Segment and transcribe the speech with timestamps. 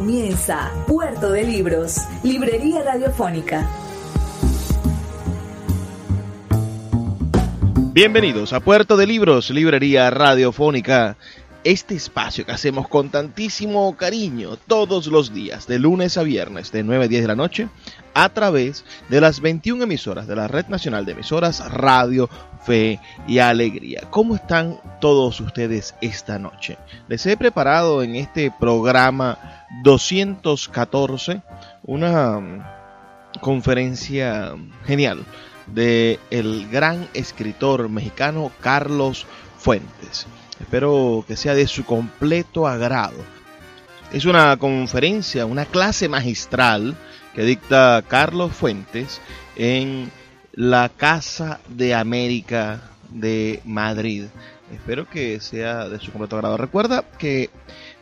[0.00, 3.68] Comienza Puerto de Libros, Librería Radiofónica.
[7.92, 11.18] Bienvenidos a Puerto de Libros, Librería Radiofónica.
[11.64, 16.82] Este espacio que hacemos con tantísimo cariño todos los días, de lunes a viernes, de
[16.82, 17.68] 9 a 10 de la noche,
[18.14, 22.30] a través de las 21 emisoras de la Red Nacional de Emisoras Radio,
[22.64, 22.98] Fe
[23.28, 24.04] y Alegría.
[24.08, 26.78] ¿Cómo están todos ustedes esta noche?
[27.06, 31.42] Les he preparado en este programa 214
[31.84, 32.64] una mm,
[33.40, 34.54] conferencia
[34.84, 35.24] genial
[35.66, 39.26] de el gran escritor mexicano Carlos
[39.58, 40.26] Fuentes.
[40.60, 43.16] Espero que sea de su completo agrado.
[44.12, 46.96] Es una conferencia, una clase magistral
[47.34, 49.20] que dicta Carlos Fuentes
[49.56, 50.10] en
[50.52, 54.24] la Casa de América de Madrid.
[54.72, 56.56] Espero que sea de su completo agrado.
[56.56, 57.50] Recuerda que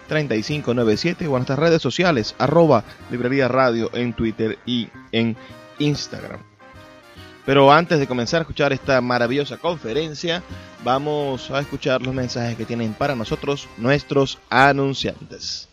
[0.08, 5.36] 0424-672-3597 o en nuestras redes sociales, arroba librería radio en Twitter y en
[5.81, 6.39] Instagram.
[7.45, 10.43] Pero antes de comenzar a escuchar esta maravillosa conferencia,
[10.83, 15.67] vamos a escuchar los mensajes que tienen para nosotros nuestros anunciantes.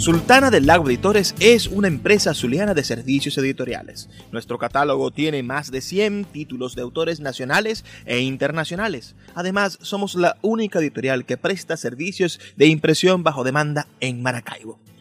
[0.00, 4.08] Sultana del Lago Editores es una empresa zuliana de servicios editoriales.
[4.32, 9.14] Nuestro catálogo tiene más de 100 títulos de autores nacionales e internacionales.
[9.34, 14.78] Además, somos la única editorial que presta servicios de impresión bajo demanda en Maracaibo.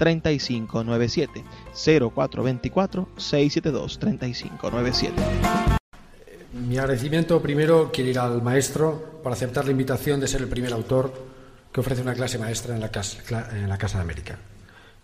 [0.00, 1.44] 3597
[1.74, 5.22] 0424 672 3597
[6.54, 10.72] Mi agradecimiento primero quiere ir al maestro por aceptar la invitación de ser el primer
[10.72, 11.12] autor
[11.70, 13.18] que ofrece una clase maestra en la Casa,
[13.52, 14.38] en la casa de América.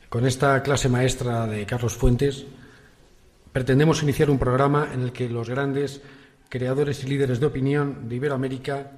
[0.08, 2.46] Con esta clase maestra de Carlos Fuentes
[3.52, 6.00] pretendemos iniciar un programa en el que los grandes
[6.48, 8.92] creadores y líderes de opinión de Iberoamérica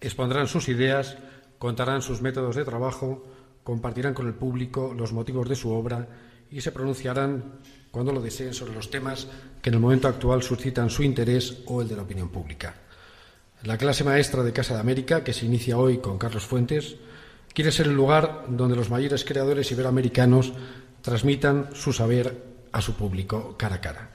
[0.00, 1.18] expondrán sus ideas,
[1.58, 3.22] contarán sus métodos de trabajo,
[3.62, 6.08] compartirán con el público los motivos de su obra
[6.50, 7.60] y se pronunciarán,
[7.90, 9.26] cuando lo deseen, sobre los temas
[9.60, 12.74] que en el momento actual suscitan su interés o el de la opinión pública.
[13.64, 16.96] La clase maestra de Casa de América, que se inicia hoy con Carlos Fuentes,
[17.54, 20.52] quiere ser el lugar donde los mayores creadores iberoamericanos
[21.00, 24.10] transmitan su saber a su público cara a cara.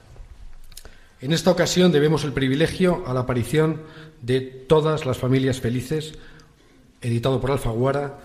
[1.20, 3.82] En esta ocasión debemos el privilegio a la aparición
[4.22, 6.14] de Todas las familias felices,
[7.00, 8.18] editado por Alfaguara,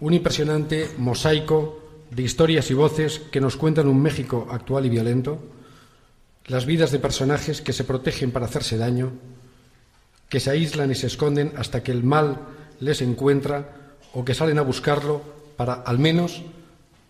[0.00, 1.80] un impresionante mosaico
[2.10, 5.38] de historias y voces que nos cuentan un México actual y violento,
[6.46, 9.12] las vidas de personajes que se protegen para hacerse daño,
[10.28, 12.38] que se aíslan y se esconden hasta que el mal
[12.80, 13.76] les encuentra
[14.14, 15.22] o que salen a buscarlo
[15.56, 16.42] para, al menos,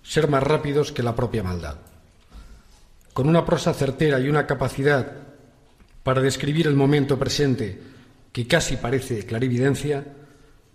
[0.03, 1.77] ser más rápidos que la propia maldad.
[3.13, 5.13] Con una prosa certera y una capacidad
[6.03, 7.81] para describir el momento presente
[8.33, 10.05] que casi parece clarividencia,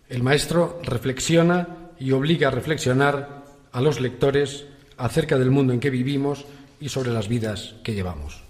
[0.10, 4.66] el maestro reflexiona y obliga a reflexionar a los lectores
[4.98, 6.46] acerca del mundo en que vivimos
[6.80, 8.44] y sobre las vidas que llevamos.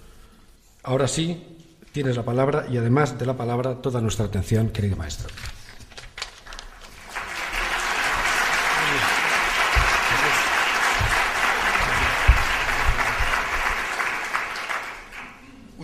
[0.83, 1.43] Ahora sí,
[1.91, 5.29] tienes la palabra y además de la palabra toda nuestra atención, querido maestro.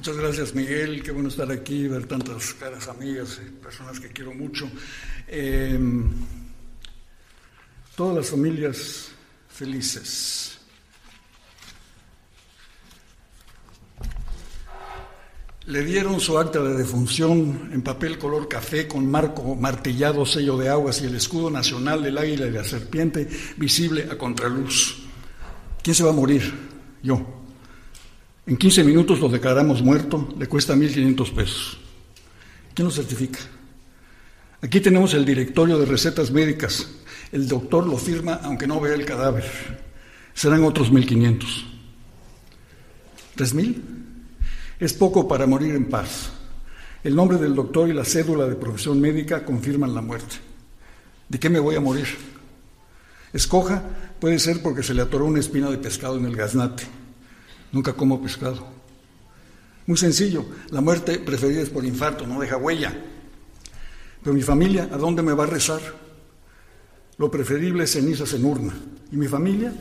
[0.01, 1.03] Muchas gracias, Miguel.
[1.03, 4.67] Qué bueno estar aquí, ver tantas caras amigas, personas que quiero mucho.
[5.27, 6.09] Em,
[7.95, 9.11] todas las familias
[9.49, 10.57] felices.
[15.65, 20.69] Le dieron su acta de defunción en papel color café con marco martillado, sello de
[20.69, 25.03] aguas y el escudo nacional del águila y la serpiente visible a contraluz.
[25.83, 26.51] ¿Quién se va a morir?
[27.03, 27.41] Yo.
[28.47, 31.77] En 15 minutos lo declaramos muerto, le cuesta 1.500 pesos.
[32.73, 33.39] ¿Quién lo certifica?
[34.61, 36.87] Aquí tenemos el directorio de recetas médicas.
[37.31, 39.45] El doctor lo firma aunque no vea el cadáver.
[40.33, 41.45] Serán otros 1.500.
[43.37, 43.81] ¿3.000?
[44.79, 46.31] Es poco para morir en paz.
[47.03, 50.35] El nombre del doctor y la cédula de profesión médica confirman la muerte.
[51.29, 52.07] ¿De qué me voy a morir?
[53.33, 53.81] Escoja
[54.19, 56.83] puede ser porque se le atoró una espina de pescado en el gaznate
[57.71, 58.67] Nunca como pescado.
[59.87, 62.93] Muy sencillo, la muerte preferida es por infarto, no deja huella.
[64.21, 65.79] Pero mi familia, ¿a dónde me va a rezar?
[67.21, 68.73] Lo preferible es cenizas en urna.
[69.11, 69.71] ¿Y mi familia?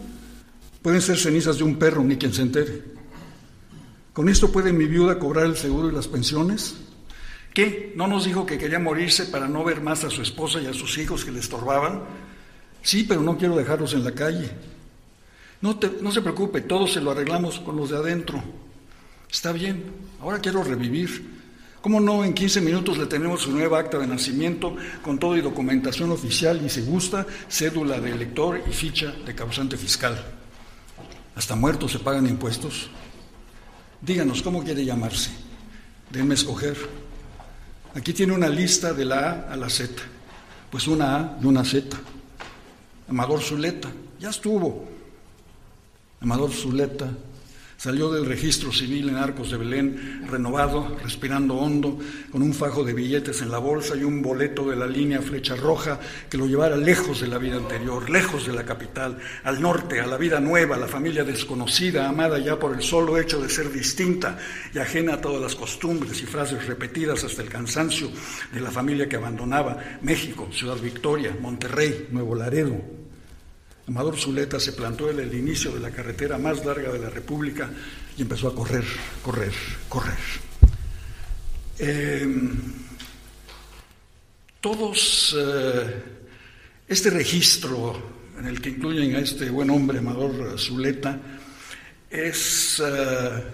[0.83, 2.83] Pueden ser cenizas de un perro, ni quien se entere.
[4.13, 6.77] ¿Con esto puede mi viuda cobrar el seguro y las pensiones?
[7.55, 7.95] ¿Qué?
[7.97, 10.75] ¿No nos dijo que quería morirse para no ver más a su esposa y a
[10.75, 12.03] sus hijos que le estorbaban?
[12.83, 14.51] Sí, pero no quiero dejarlos en la calle.
[15.63, 18.45] No, no se preocupe, todo se lo arreglamos con los de adentro.
[19.33, 19.83] Está bien,
[20.21, 21.40] ahora quiero revivir.
[21.81, 22.25] ¿Cómo no?
[22.25, 26.61] En 15 minutos le tenemos su nueva acta de nacimiento con todo y documentación oficial
[26.65, 30.23] y si gusta, cédula de elector y ficha de causante fiscal.
[31.35, 32.91] Hasta muertos se pagan impuestos.
[34.03, 35.31] Díganos, ¿cómo quiere llamarse?
[36.11, 36.77] Denme escoger.
[37.95, 40.03] Aquí tiene una lista de la A a la Z.
[40.71, 41.97] Pues una A y una Z.
[43.09, 43.91] Amador Zuleta.
[44.19, 44.87] Ya estuvo.
[46.21, 47.11] Amador Zuleta
[47.81, 51.99] salió del registro civil en Arcos de Belén, renovado, respirando hondo,
[52.31, 55.57] con un fajo de billetes en la bolsa y un boleto de la línea Flecha
[55.57, 55.99] Roja
[56.29, 60.07] que lo llevara lejos de la vida anterior, lejos de la capital, al norte, a
[60.07, 63.73] la vida nueva, a la familia desconocida, amada ya por el solo hecho de ser
[63.73, 64.37] distinta
[64.75, 68.11] y ajena a todas las costumbres y frases repetidas hasta el cansancio
[68.53, 73.00] de la familia que abandonaba México, Ciudad Victoria, Monterrey, Nuevo Laredo,
[73.91, 77.69] Amador Zuleta se plantó en el inicio de la carretera más larga de la República
[78.17, 78.85] y empezó a correr,
[79.21, 79.53] correr,
[79.89, 80.19] correr.
[81.77, 82.53] Em,
[84.61, 86.03] todos, eh,
[86.87, 88.01] este registro
[88.39, 91.19] en el que incluyen a este buen hombre, Amador Zuleta,
[92.09, 93.45] es eh,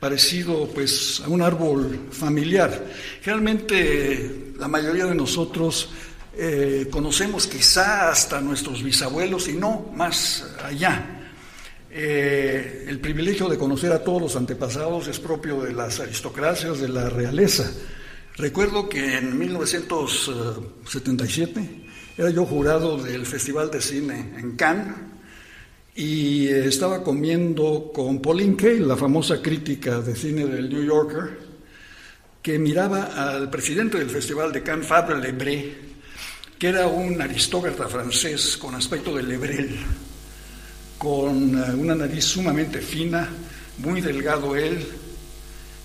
[0.00, 2.82] parecido pues a un árbol familiar.
[3.22, 5.90] Realmente la mayoría de nosotros
[6.34, 11.28] eh, conocemos quizá hasta nuestros bisabuelos y no más allá.
[11.90, 16.88] Eh, el privilegio de conocer a todos los antepasados es propio de las aristocracias, de
[16.88, 17.70] la realeza.
[18.36, 21.82] Recuerdo que en 1977
[22.16, 24.94] era yo jurado del Festival de Cine en Cannes
[25.94, 31.52] y estaba comiendo con Pauline Kael, la famosa crítica de cine del New Yorker,
[32.40, 35.91] que miraba al presidente del Festival de Cannes, Fabre Lebré,
[36.62, 39.80] que era un aristócrata francés con aspecto de lebrel,
[40.96, 43.28] con eh, una nariz sumamente fina,
[43.78, 44.86] muy delgado él,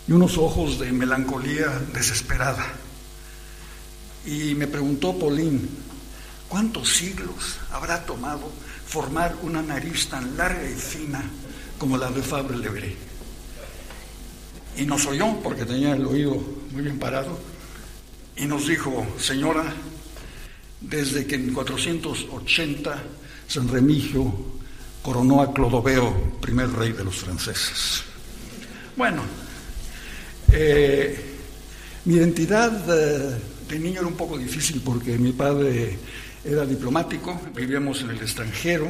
[0.07, 2.63] y unos ojos de melancolía desesperada.
[4.27, 5.62] Y me preguntó Pauline,
[6.48, 8.51] ¿cuántos siglos habrá tomado
[8.86, 11.24] formar una nariz tan larga y fina
[11.79, 12.96] como la de Fabre Lebré?
[14.77, 17.36] Y nos oyó, porque tenía el oído muy bien parado,
[18.36, 19.74] y nos dijo, señora,
[20.81, 23.03] desde que en 480
[23.48, 24.34] San Remigio
[25.01, 28.03] coronó a Clodoveo, primer rey de los franceses.
[28.96, 29.24] Bueno,
[30.51, 31.17] eh,
[32.05, 33.38] mi identidad eh,
[33.69, 35.98] de niño era un poco difícil porque mi padre
[36.43, 38.88] era diplomático, vivíamos en el extranjero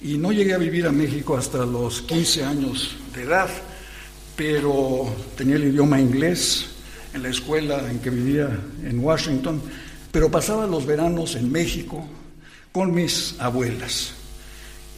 [0.00, 3.50] y no llegué a vivir a México hasta los 15 años de edad,
[4.36, 6.66] pero tenía el idioma inglés
[7.12, 8.48] en la escuela en que vivía
[8.84, 9.60] en Washington
[10.12, 12.06] pero pasaba los veranos en México
[12.72, 14.12] con mis abuelas.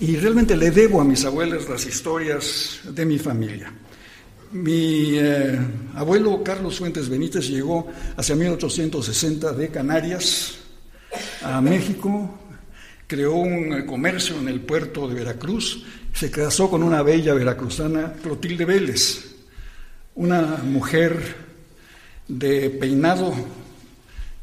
[0.01, 3.73] Y realmente le debo a mis abuelas las historias de mi familia.
[4.53, 5.59] Mi eh,
[5.95, 10.59] abuelo Carlos Fuentes Benítez llegó hacia 1860 de Canarias
[11.43, 12.39] a México,
[13.07, 18.65] creó un comercio en el puerto de Veracruz, se casó con una bella veracruzana, Clotilde
[18.65, 19.37] Vélez,
[20.15, 21.37] una mujer
[22.29, 23.33] de peinado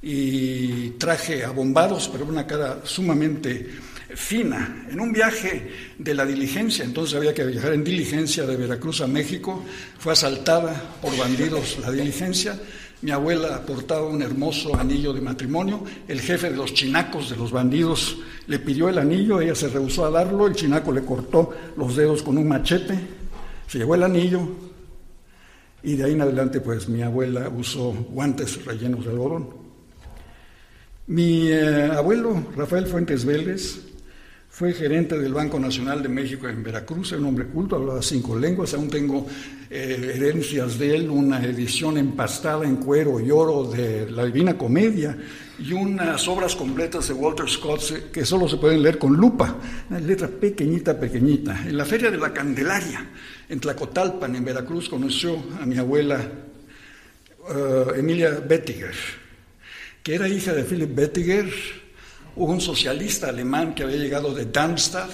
[0.02, 3.68] y traje abombados, pero una cara sumamente
[4.16, 4.88] fina.
[4.90, 9.08] En un viaje de la diligencia, entonces había que viajar en diligencia de Veracruz a
[9.08, 9.64] México,
[10.00, 12.60] fue asaltada por bandidos la diligencia.
[13.02, 15.84] Mi abuela portaba un hermoso anillo de matrimonio.
[16.08, 20.06] El jefe de los chinacos de los bandidos le pidió el anillo, ella se rehusó
[20.06, 23.00] a darlo, el chinaco le cortó los dedos con un machete,
[23.68, 24.42] se llevó el anillo
[25.82, 29.69] y de ahí en adelante pues mi abuela usó guantes rellenos de algodón.
[31.10, 33.80] Mi eh, abuelo Rafael Fuentes Vélez
[34.48, 38.38] fue gerente del Banco Nacional de México en Veracruz, era un hombre culto, hablaba cinco
[38.38, 39.26] lenguas, aún tengo
[39.72, 45.18] eh, herencias de él, una edición empastada en cuero y oro de la Divina Comedia
[45.58, 49.56] y unas obras completas de Walter Scott que solo se pueden leer con lupa,
[49.90, 51.64] una letra pequeñita, pequeñita.
[51.66, 53.04] En la Feria de la Candelaria,
[53.50, 58.94] en Tlacotalpan, en Veracruz, conoció a mi abuela eh, Emilia Bettiger,
[60.04, 61.50] que era hija de Philip Bettiger,
[62.36, 65.12] un socialista alemán que había llegado de Darmstadt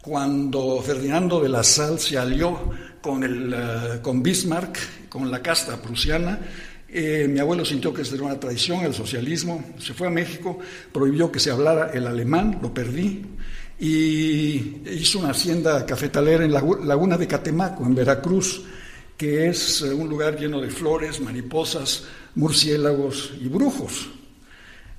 [0.00, 2.70] cuando Ferdinando de la Salle se alió
[3.02, 6.38] con, el, eh, con Bismarck, con la casta prusiana.
[6.88, 10.58] Eh, mi abuelo sintió que era una traición el socialismo, se fue a México,
[10.92, 13.22] prohibió que se hablara el alemán, lo perdí,
[13.78, 18.62] y hizo una hacienda cafetalera en la laguna de Catemaco, en Veracruz,
[19.16, 24.19] que es eh, un lugar lleno de flores, mariposas, murciélagos y brujos.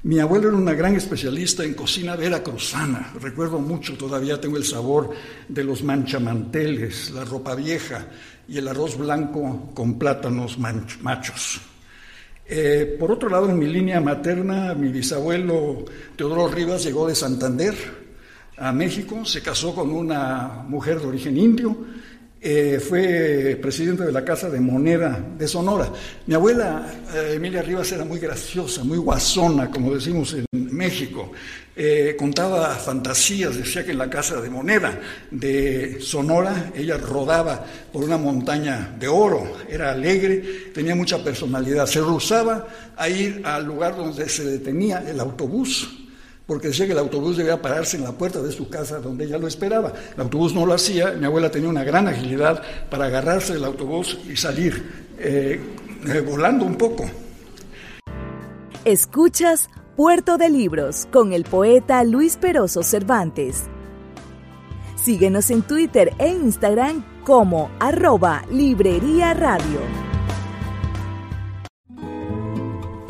[0.03, 3.13] Mi abuelo era una gran especialista en cocina veracruzana.
[3.21, 5.11] Recuerdo mucho, todavía tengo el sabor
[5.47, 8.07] de los manchamanteles, la ropa vieja
[8.47, 11.61] y el arroz blanco con plátanos machos.
[12.47, 17.75] Eh, por otro lado, en mi línea materna, mi bisabuelo Teodoro Rivas llegó de Santander
[18.57, 21.77] a México, se casó con una mujer de origen indio
[22.43, 25.91] eh, fue presidente de la Casa de Moneda de Sonora.
[26.25, 30.45] Mi abuela eh, Emilia Rivas era muy graciosa, muy guasona, como decimos en
[30.75, 31.31] México.
[31.75, 38.03] Eh, contaba fantasías, decía que en la Casa de Moneda de Sonora ella rodaba por
[38.03, 42.67] una montaña de oro, era alegre, tenía mucha personalidad, se rehusaba
[42.97, 46.00] a ir al lugar donde se detenía el autobús
[46.51, 49.37] porque decía que el autobús debía pararse en la puerta de su casa donde ella
[49.37, 49.93] lo esperaba.
[50.15, 54.19] El autobús no lo hacía, mi abuela tenía una gran agilidad para agarrarse del autobús
[54.29, 55.61] y salir eh,
[56.13, 57.09] eh, volando un poco.
[58.83, 63.63] Escuchas Puerto de Libros con el poeta Luis Peroso Cervantes.
[65.01, 70.10] Síguenos en Twitter e Instagram como arroba Librería Radio.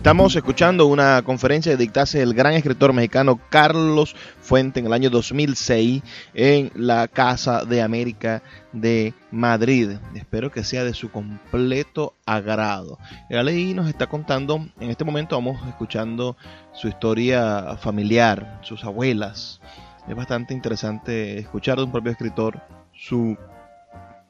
[0.00, 5.10] Estamos escuchando una conferencia de dictase del gran escritor mexicano Carlos Fuente en el año
[5.10, 6.02] 2006
[6.32, 8.42] en la Casa de América
[8.72, 9.98] de Madrid.
[10.14, 12.98] Espero que sea de su completo agrado.
[13.28, 16.34] El ley nos está contando, en este momento vamos escuchando
[16.72, 19.60] su historia familiar, sus abuelas.
[20.08, 22.62] Es bastante interesante escuchar de un propio escritor
[22.94, 23.36] su,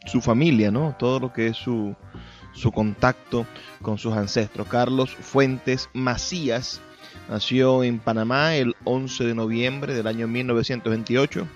[0.05, 0.97] su familia, ¿no?
[0.99, 1.95] Todo lo que es su
[2.53, 3.47] su contacto
[3.83, 4.69] con sus ancestros.
[4.69, 6.81] Carlos Fuentes Macías
[7.29, 11.47] nació en Panamá el 11 de noviembre del año 1928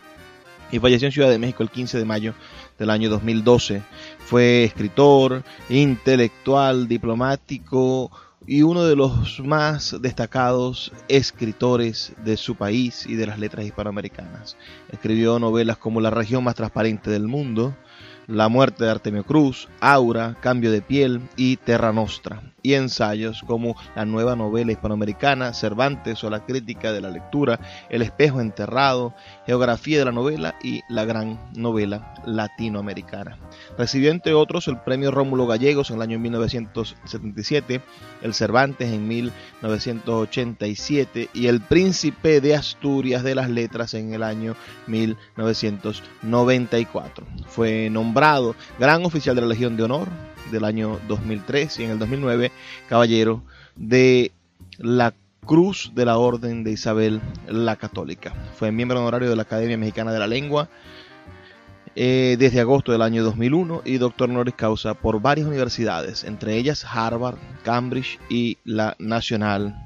[0.70, 2.34] y falleció en Ciudad de México el 15 de mayo
[2.78, 3.82] del año 2012.
[4.18, 8.10] Fue escritor, intelectual, diplomático
[8.46, 14.56] y uno de los más destacados escritores de su país y de las letras hispanoamericanas.
[14.90, 17.74] Escribió novelas como La región más transparente del mundo,
[18.26, 23.76] la muerte de Artemio Cruz, Aura, Cambio de piel y Terra Nostra, y ensayos como
[23.94, 29.12] la nueva novela hispanoamericana, Cervantes o la crítica de la lectura, El espejo enterrado,
[29.46, 33.36] Geografía de la novela y la gran novela latinoamericana.
[33.76, 37.82] Recibió entre otros el premio Rómulo Gallegos en el año 1977,
[38.22, 44.56] el Cervantes en 1987 y el Príncipe de Asturias de las Letras en el año
[44.86, 47.26] 1994.
[47.46, 50.08] Fue nombrado Gran Oficial de la Legión de Honor
[50.50, 52.52] del año 2003 y en el 2009
[52.88, 53.42] Caballero
[53.76, 54.32] de
[54.78, 58.32] la Cruz de la Orden de Isabel la Católica.
[58.56, 60.68] Fue miembro honorario de la Academia Mexicana de la Lengua
[61.96, 66.84] eh, desde agosto del año 2001 y doctor honoris causa por varias universidades, entre ellas
[66.84, 69.76] Harvard, Cambridge y la Nacional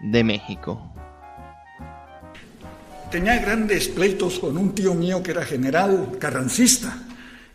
[0.00, 0.92] de México.
[3.10, 6.98] Tenía grandes pleitos con un tío mío que era general carrancista.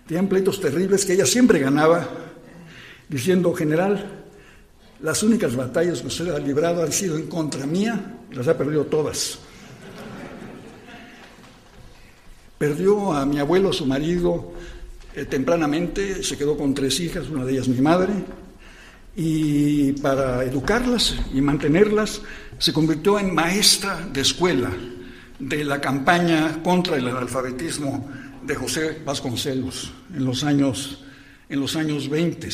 [0.07, 2.07] Tenían pleitos terribles que ella siempre ganaba,
[3.09, 4.05] diciendo, general,
[5.01, 8.57] las únicas batallas que usted ha librado han sido en contra mía y las ha
[8.57, 9.39] perdido todas.
[12.57, 14.53] Perdió a mi abuelo, su marido,
[15.15, 18.13] eh, tempranamente, se quedó con tres hijas, una de ellas mi madre,
[19.15, 22.21] y para educarlas y mantenerlas
[22.57, 24.69] se convirtió en maestra de escuela
[25.39, 28.09] de la campaña contra el analfabetismo
[28.45, 31.03] de José Vasconcelos en los años,
[31.47, 32.49] en los años 20.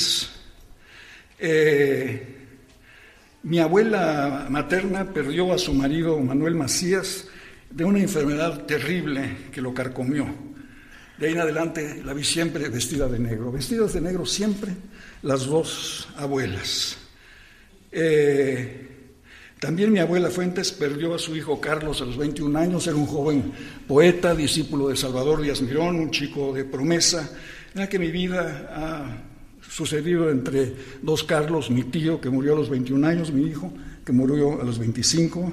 [1.47, 2.23] Eh,
[3.43, 7.27] mi abuela materna perdió a su marido Manuel Macías
[7.69, 10.25] de una enfermedad terrible que lo carcomió.
[11.19, 14.71] De ahí en adelante la vi siempre vestida de negro, vestidas de negro siempre
[15.21, 16.97] las dos abuelas.
[17.91, 18.87] Eh,
[19.59, 23.05] también mi abuela Fuentes perdió a su hijo Carlos a los 21 años, era un
[23.05, 23.53] joven
[23.87, 27.29] poeta, discípulo de Salvador Díaz Mirón, un chico de promesa,
[27.75, 29.34] en la que mi vida ha
[29.75, 33.74] sucedido entre dos Carlos, mi tío que murió a los 21 años, mi hijo
[34.05, 35.51] que murió a los 25,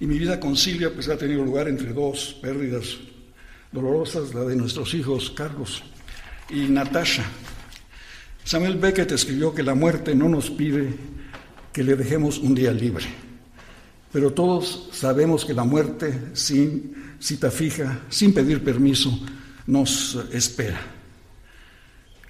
[0.00, 2.96] y mi vida con Silvia pues ha tenido lugar entre dos pérdidas
[3.72, 5.82] dolorosas, la de nuestros hijos Carlos
[6.48, 7.26] y Natasha.
[8.42, 10.94] Samuel Beckett escribió que la muerte no nos pide
[11.74, 13.04] que le dejemos un día libre,
[14.10, 19.20] pero todos sabemos que la muerte sin cita fija, sin pedir permiso,
[19.66, 20.95] nos espera.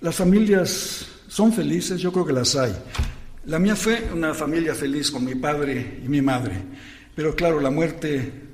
[0.01, 2.75] Las familias son felices, yo creo que las hay.
[3.47, 6.55] La mía fue una familia feliz con mi padre y mi madre.
[7.15, 8.47] Pero claro, la muerte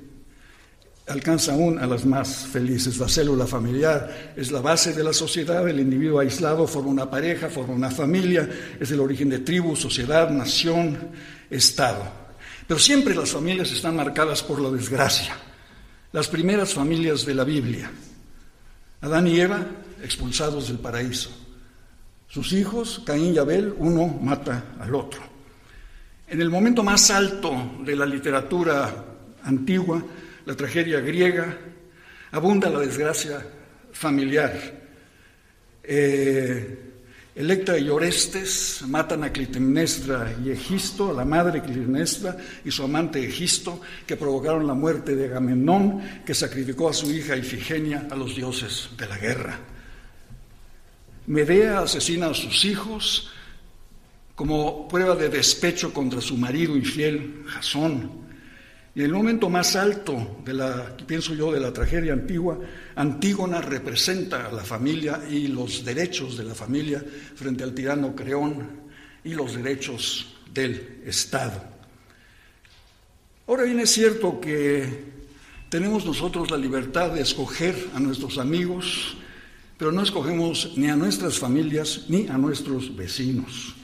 [1.07, 2.97] alcanza aún a las más felices.
[2.97, 7.49] La célula familiar es la base de la sociedad, el individuo aislado forma una pareja,
[7.49, 10.97] forma una familia, es el origen de tribu, sociedad, nación,
[11.49, 12.03] Estado.
[12.65, 15.35] Pero siempre las familias están marcadas por la desgracia.
[16.13, 17.91] Las primeras familias de la Biblia,
[19.01, 19.67] Adán y Eva
[20.03, 21.31] expulsados del paraíso.
[22.33, 25.21] Sus hijos, Caín y Abel, uno mata al otro.
[26.27, 29.05] En el momento más alto de la literatura
[29.43, 30.03] antigua,
[30.43, 31.55] la tragedia griega,
[32.31, 33.45] abunda la desgracia
[33.91, 34.51] familiar.
[35.83, 36.79] Eh,
[37.35, 43.23] Electra y Orestes matan a Clitemnestra y Egisto, a la madre Clitemnestra y su amante
[43.23, 48.35] Egisto, que provocaron la muerte de Agamenón, que sacrificó a su hija Ifigenia a los
[48.35, 49.59] dioses de la guerra.
[51.27, 53.29] Medea asesina a sus hijos,
[54.35, 58.23] como prueba de despecho contra su marido infiel, Jasón.
[58.95, 62.59] Y en el momento más alto de la, pienso yo, de la tragedia antigua,
[62.95, 67.03] Antígona representa a la familia y los derechos de la familia
[67.35, 68.83] frente al tirano Creón
[69.23, 71.63] y los derechos del Estado.
[73.47, 74.87] Ahora bien, es cierto que
[75.69, 79.17] tenemos nosotros la libertad de escoger a nuestros amigos,
[79.83, 83.75] pero no escogemos ni a nuestras familias ni a nuestros vecinos.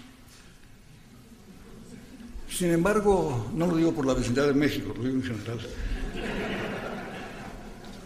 [2.50, 5.60] Sin embargo, no lo digo por la vecindad de México, lo digo en general.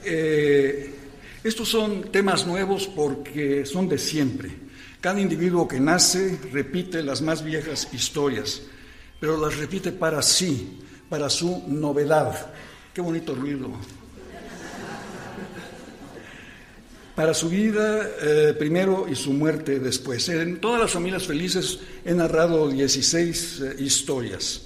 [0.03, 0.95] Eh,
[1.43, 4.49] estos son temas nuevos porque son de siempre.
[4.99, 8.63] Cada individuo que nace repite las más viejas historias,
[9.19, 10.79] pero las repite para sí,
[11.09, 12.53] para su novedad.
[12.91, 13.69] Qué bonito ruido
[17.15, 20.29] para su vida eh, primero y su muerte después.
[20.29, 24.63] En todas las familias felices he narrado 16 eh, historias.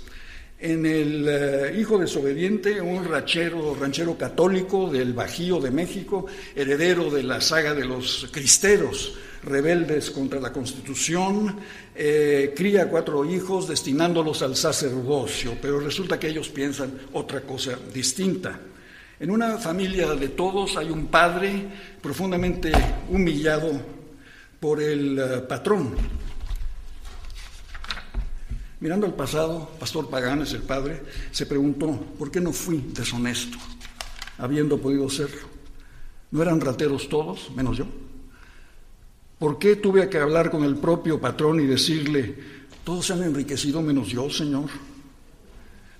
[0.60, 7.24] En El eh, Hijo Desobediente, un ranchero, ranchero católico del Bajío de México, heredero de
[7.24, 11.58] la saga de los cristeros, rebeldes contra la Constitución,
[11.94, 18.60] cría cuatro hijos destinándolos al sacerdocio, pero resulta que ellos piensan otra cosa distinta.
[19.20, 21.68] En una familia de todos hay un padre
[22.04, 22.72] profundamente
[23.10, 23.72] humillado
[24.60, 25.96] por el eh, patrón.
[28.80, 31.02] Mirando al pasado, Pastor Pagán es el padre,
[31.32, 33.58] se preguntó, ¿por qué no fui deshonesto,
[34.38, 35.48] habiendo podido serlo?
[36.30, 37.88] ¿No eran rateros todos, menos yo?
[39.40, 42.36] ¿Por qué tuve que hablar con el propio patrón y decirle,
[42.84, 44.70] todos se han enriquecido menos yo, Señor?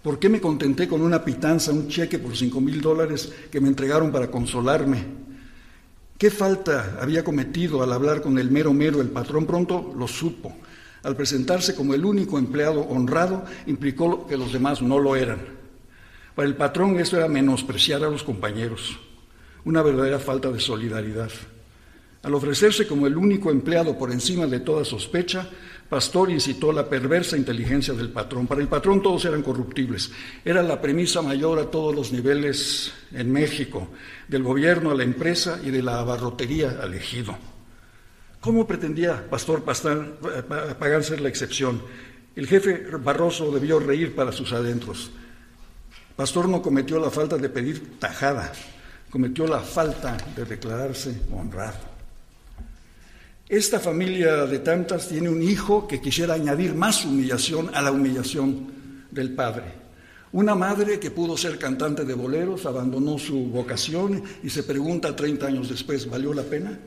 [0.08, 3.68] ¿Por qué me contenté con una pitanza, un cheque por cinco mil dólares que me
[3.68, 5.04] entregaron para consolarme?
[6.18, 9.02] ¿Qué falta había cometido al hablar con el mero mero?
[9.02, 10.56] El patrón pronto lo supo.
[11.04, 15.42] Al presentarse como el único empleado honrado, implicó que los demás no lo eran.
[16.36, 18.98] Para el patrón eso era menospreciar a los compañeros,
[19.66, 21.32] una verdadera falta de solidaridad.
[22.24, 25.50] Al ofrecerse como el único empleado por encima de toda sospecha,
[25.90, 28.46] Pastor incitó la perversa inteligencia del patrón.
[28.46, 30.12] Para el patrón todos eran corruptibles.
[30.44, 33.88] Era la premisa mayor a todos los niveles en México,
[34.28, 37.38] del gobierno a la empresa y de la abarrotería al ejido.
[38.42, 41.82] ¿Cómo pretendía Pastor pagar ser la excepción?
[42.36, 45.10] El jefe Barroso debió reír para sus adentros.
[46.16, 48.52] Pastor no cometió la falta de pedir tajada,
[49.10, 51.97] cometió la falta de declararse honrado.
[53.50, 58.68] Esta familia de tantas tiene un hijo que quisiera añadir más humillación a la humillación
[59.10, 59.64] del padre.
[60.34, 65.48] Una madre que pudo ser cantante de boleros, abandonó su vocación y se pregunta 30
[65.48, 66.78] años después, ¿valió la pena?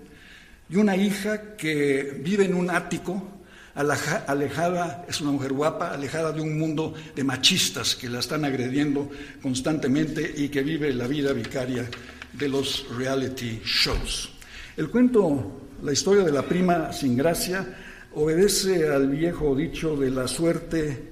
[0.68, 3.40] Y una hija que vive en un ático,
[3.74, 9.08] alejada, es una mujer guapa, alejada de un mundo de machistas que la están agrediendo
[9.40, 11.88] constantemente y que vive la vida vicaria
[12.34, 14.30] de los reality shows.
[14.76, 17.66] El cuento la historia de la prima sin gracia
[18.14, 21.10] obedece al viejo dicho de la suerte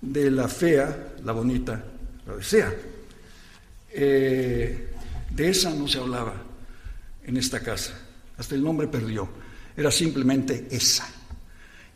[0.00, 1.82] de la fea, la bonita,
[2.26, 2.72] la desea.
[3.92, 4.88] Eh,
[5.30, 6.34] de esa no se hablaba
[7.24, 7.92] en esta casa,
[8.36, 9.28] hasta el nombre perdió,
[9.76, 11.06] era simplemente esa.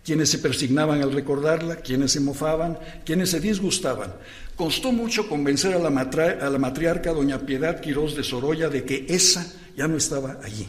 [0.05, 4.15] Quienes se persignaban al recordarla, quienes se mofaban, quienes se disgustaban.
[4.57, 9.07] Costó mucho convencer a la, a la matriarca doña Piedad Quirós de Sorolla de que
[9.09, 10.67] esa ya no estaba allí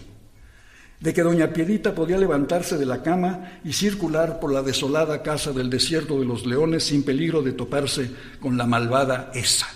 [1.01, 5.51] de que doña Piedita podía levantarse de la cama y circular por la desolada casa
[5.51, 9.67] del desierto de los leones sin peligro de toparse con la malvada esa.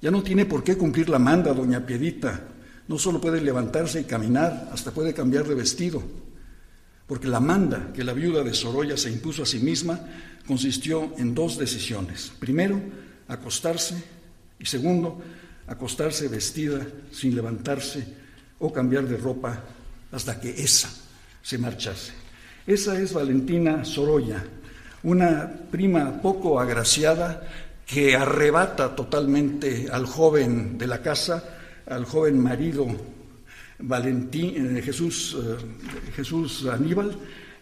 [0.00, 2.40] Ya no tiene por qué cumplir la manda doña Piedita,
[2.88, 6.02] no solo puede levantarse y caminar, hasta puede cambiar de vestido,
[7.06, 10.00] porque la manda que la viuda de Sorolla se impuso a sí misma
[10.46, 12.32] consistió en dos decisiones.
[12.38, 12.80] Primero,
[13.28, 14.02] acostarse
[14.58, 15.20] y segundo,
[15.66, 16.80] acostarse vestida
[17.12, 18.06] sin levantarse
[18.58, 19.62] o cambiar de ropa
[20.12, 20.90] hasta que esa
[21.42, 22.12] se marchase.
[22.66, 24.44] Esa es Valentina Sorolla,
[25.02, 27.42] una prima poco agraciada
[27.86, 31.42] que arrebata totalmente al joven de la casa,
[31.86, 32.86] al joven marido
[33.78, 37.16] Valentín, eh, Jesús, eh, Jesús Aníbal,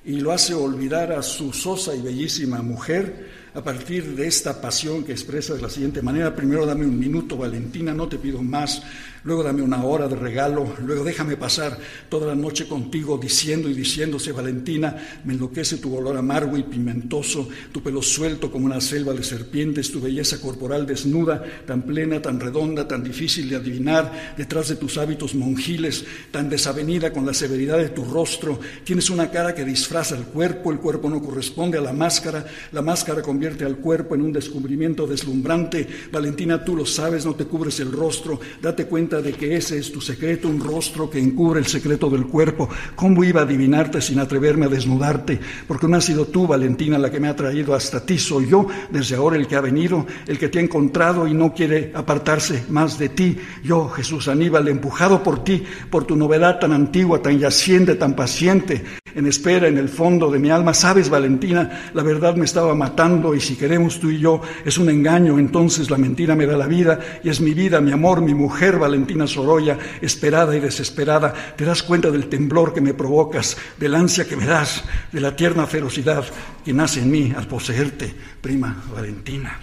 [0.05, 5.05] y lo hace olvidar a su sosa y bellísima mujer a partir de esta pasión
[5.05, 6.35] que expresa de la siguiente manera.
[6.35, 8.83] Primero dame un minuto, Valentina, no te pido más
[9.27, 11.77] luego dame una hora de regalo, luego déjame pasar
[12.09, 17.49] toda la noche contigo diciendo y diciéndose, Valentina, me enloquece tu olor amargo y pimentoso,
[17.73, 22.39] tu pelo suelto como una selva de serpientes, tu belleza corporal desnuda, tan plena, tan
[22.39, 27.79] redonda, tan difícil de adivinar, detrás de tus hábitos monjiles, tan desavenida con la severidad
[27.79, 31.83] de tu rostro, tienes una cara que disfraza el cuerpo, el cuerpo no corresponde a
[31.83, 37.27] la máscara, la máscara convierte al cuerpo en un descubrimiento deslumbrante, Valentina, tú lo sabes,
[37.27, 41.09] no te cubres el rostro, date cuenta de que ese es tu secreto, un rostro
[41.09, 42.69] que encubre el secreto del cuerpo.
[42.95, 45.39] ¿Cómo iba a adivinarte sin atreverme a desnudarte?
[45.67, 48.67] Porque no has sido tú, Valentina, la que me ha traído hasta ti, soy yo,
[48.91, 52.65] desde ahora el que ha venido, el que te ha encontrado y no quiere apartarse
[52.69, 53.39] más de ti.
[53.65, 58.85] Yo, Jesús Aníbal, empujado por ti, por tu novedad tan antigua, tan yaciente, tan paciente,
[59.15, 60.75] en espera en el fondo de mi alma.
[60.75, 64.91] Sabes, Valentina, la verdad me estaba matando y si queremos tú y yo es un
[64.91, 68.35] engaño, entonces la mentira me da la vida y es mi vida, mi amor, mi
[68.35, 71.33] mujer, Valentina Sorolla, esperada y desesperada.
[71.57, 75.35] Te das cuenta del temblor que me provocas, del ansia que me das, de la
[75.35, 76.25] tierna ferocidad
[76.65, 79.59] que nace en mí al poseerte, prima Valentina.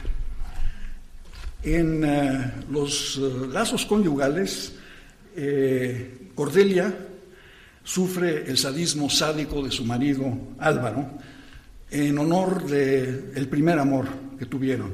[1.63, 4.75] En eh, los eh, lazos conyugales,
[5.36, 6.93] eh, Cordelia
[7.84, 10.25] sufre el sadismo sádico de su marido
[10.60, 11.10] Álvaro
[11.89, 14.08] en honor del primer amor
[14.39, 14.91] que tuvieron.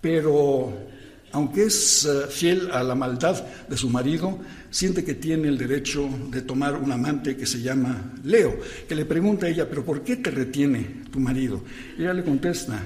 [0.00, 0.89] Pero
[1.32, 4.38] aunque es eh, fiel a la maldad de su marido,
[4.70, 9.04] siente que tiene el derecho de tomar un amante que se llama Leo, que le
[9.04, 11.62] pregunta a ella, pero ¿por qué te retiene tu marido?
[11.98, 12.82] Ella le contesta,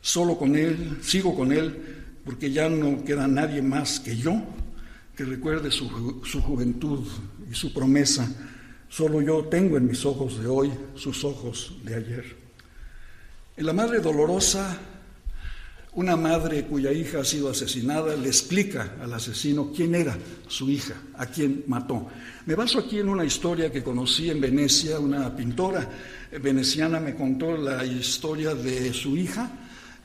[0.00, 1.74] solo con él, sigo con él,
[2.24, 4.42] porque ya no queda nadie más que yo
[5.20, 7.06] que recuerde su, juventud
[7.50, 8.26] y su promesa.
[8.88, 12.36] Solo yo tengo en mis ojos de hoy sus ojos de ayer.
[13.54, 14.78] En la Madre Dolorosa,
[15.94, 20.94] una madre cuya hija ha sido asesinada le explica al asesino quién era su hija,
[21.14, 22.06] a quién mató.
[22.46, 25.88] Me baso aquí en una historia que conocí en Venecia, una pintora
[26.38, 29.50] veneciana me contó la historia de su hija,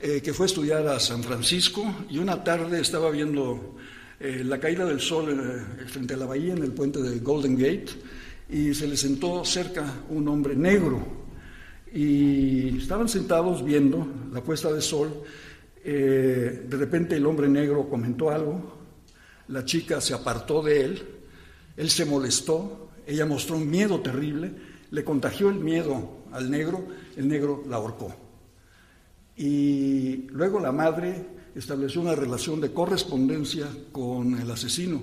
[0.00, 3.76] eh, que fue a estudiar a San Francisco y una tarde estaba viendo
[4.18, 7.56] eh, la caída del sol eh, frente a la bahía en el puente de Golden
[7.56, 7.86] Gate
[8.50, 11.26] y se le sentó cerca un hombre negro
[11.92, 15.22] y estaban sentados viendo la puesta de sol.
[15.88, 18.76] Eh, de repente el hombre negro comentó algo,
[19.46, 21.02] la chica se apartó de él,
[21.76, 24.50] él se molestó, ella mostró un miedo terrible,
[24.90, 26.84] le contagió el miedo al negro,
[27.16, 28.12] el negro la ahorcó.
[29.36, 35.00] Y luego la madre estableció una relación de correspondencia con el asesino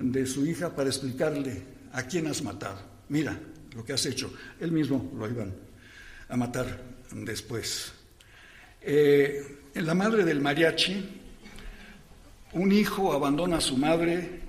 [0.00, 2.80] de su hija para explicarle a quién has matado.
[3.08, 3.38] Mira
[3.72, 4.32] lo que has hecho.
[4.58, 5.54] Él mismo lo iban
[6.28, 7.92] a matar después.
[8.80, 11.04] Eh, en la madre del mariachi,
[12.52, 14.40] un hijo abandona a su madre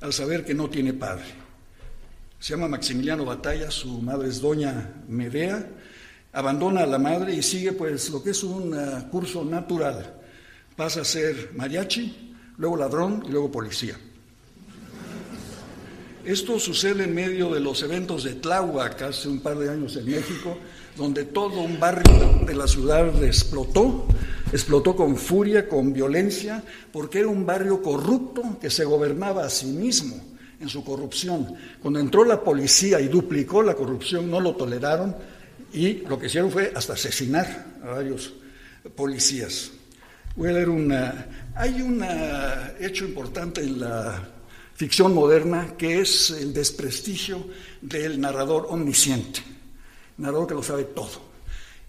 [0.00, 1.24] al saber que no tiene padre.
[2.38, 5.64] Se llama Maximiliano Batalla, su madre es doña Medea,
[6.32, 10.20] abandona a la madre y sigue pues lo que es un uh, curso natural.
[10.74, 13.96] Pasa a ser mariachi, luego ladrón y luego policía.
[16.24, 20.06] Esto sucede en medio de los eventos de Tláhuac hace un par de años en
[20.06, 20.56] México,
[20.96, 24.06] donde todo un barrio de la ciudad explotó,
[24.52, 29.66] explotó con furia, con violencia, porque era un barrio corrupto que se gobernaba a sí
[29.66, 30.16] mismo
[30.60, 31.54] en su corrupción.
[31.80, 35.14] Cuando entró la policía y duplicó la corrupción, no lo toleraron
[35.72, 38.32] y lo que hicieron fue hasta asesinar a varios
[38.94, 39.72] policías.
[40.36, 42.04] hay un
[42.80, 44.28] hecho importante en la
[44.74, 47.46] ficción moderna que es el desprestigio
[47.80, 49.40] del narrador omnisciente,
[50.18, 51.32] narrador que lo sabe todo.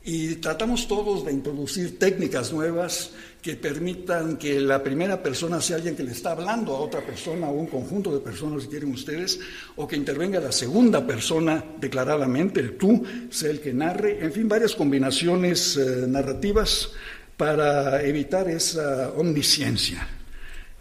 [0.06, 5.96] Y tratamos todos de introducir técnicas nuevas que permitan que la primera persona sea alguien
[5.96, 9.40] que le está hablando a otra persona o un conjunto de personas, si quieren ustedes,
[9.78, 14.48] o que intervenga la segunda persona declaradamente, el tú, sea el que narre, en fin,
[14.50, 16.92] varias combinaciones eh, narrativas
[17.38, 20.06] para evitar esa omnisciencia.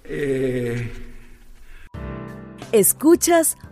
[0.04, 0.90] Eh,
[2.72, 3.56] Escuchas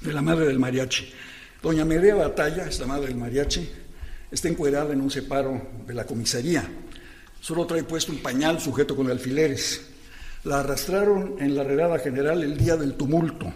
[0.00, 1.12] de la madre del mariachi.
[1.62, 3.68] Doña Medea Batalla es la madre del mariachi,
[4.30, 6.64] está encuadrada en un separo de la comisaría.
[7.40, 9.86] Solo trae puesto un pañal sujeto con alfileres.
[10.44, 13.52] La arrastraron en la redada general el día del tumulto.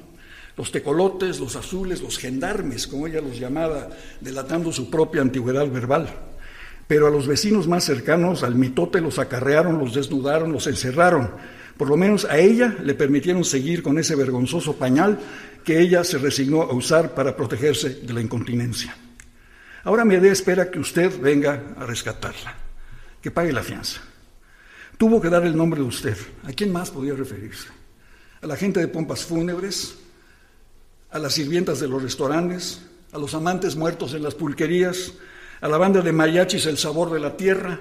[0.56, 3.88] Los tecolotes, los azules, los gendarmes, como ella los llamaba,
[4.20, 6.08] delatando su propia antigüedad verbal.
[6.86, 11.30] Pero a los vecinos más cercanos, al mitote, los acarrearon, los desnudaron, los encerraron.
[11.76, 15.18] Por lo menos a ella le permitieron seguir con ese vergonzoso pañal
[15.64, 18.94] que ella se resignó a usar para protegerse de la incontinencia.
[19.84, 22.54] Ahora Medea espera que usted venga a rescatarla,
[23.20, 24.00] que pague la fianza.
[24.96, 26.16] Tuvo que dar el nombre de usted.
[26.44, 27.68] ¿A quién más podía referirse?
[28.40, 29.96] ¿A la gente de pompas fúnebres?
[31.10, 32.82] ¿A las sirvientas de los restaurantes?
[33.12, 35.12] ¿A los amantes muertos en las pulquerías?
[35.60, 37.80] ¿A la banda de mariachis El Sabor de la Tierra?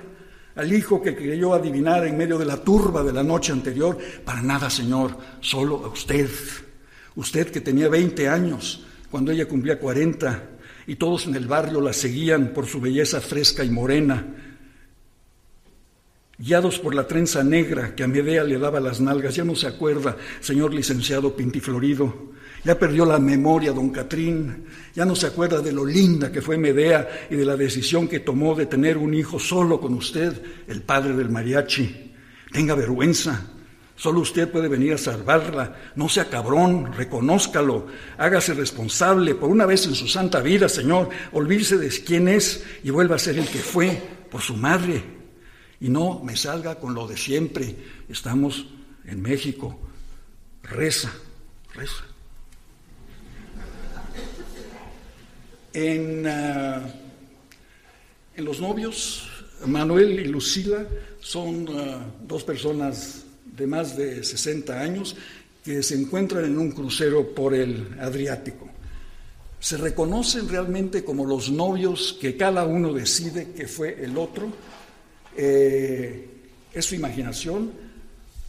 [0.56, 3.98] ¿Al hijo que creyó adivinar en medio de la turba de la noche anterior?
[4.24, 6.30] Para nada, Señor, solo a usted.
[7.16, 10.50] Usted que tenía 20 años cuando ella cumplía 40
[10.88, 14.26] y todos en el barrio la seguían por su belleza fresca y morena.
[16.38, 19.68] Guiados por la trenza negra que a Medea le daba las nalgas, ya no se
[19.68, 22.34] acuerda, señor licenciado Pintiflorido,
[22.66, 26.58] ya perdió la memoria don Catrín, ya no se acuerda de lo linda que fue
[26.58, 30.34] Medea y de la decisión que tomó de tener un hijo solo con usted,
[30.68, 32.12] el padre del mariachi.
[32.52, 33.53] Tenga vergüenza,
[34.04, 35.78] Solo usted puede venir a salvarla.
[35.96, 37.88] No sea cabrón, reconózcalo,
[38.18, 41.08] hágase responsable por una vez en su santa vida, Señor.
[41.32, 43.98] Olvídese de quién es y vuelva a ser el que fue
[44.30, 45.02] por su madre.
[45.80, 47.78] Y no me salga con lo de siempre.
[48.10, 48.66] Estamos
[49.06, 49.80] en México.
[50.64, 51.14] Reza,
[51.74, 52.04] reza.
[55.72, 56.82] En, ah,
[58.36, 59.30] en los novios,
[59.66, 60.86] Manuel y Lucila
[61.22, 63.23] son ah, dos personas
[63.56, 65.16] de más de 60 años
[65.64, 68.70] que se encuentran en un crucero por el Adriático.
[69.60, 74.52] Se reconocen realmente como los novios que cada uno decide que fue el otro.
[75.38, 76.28] Eh,
[76.74, 77.72] es su imaginación,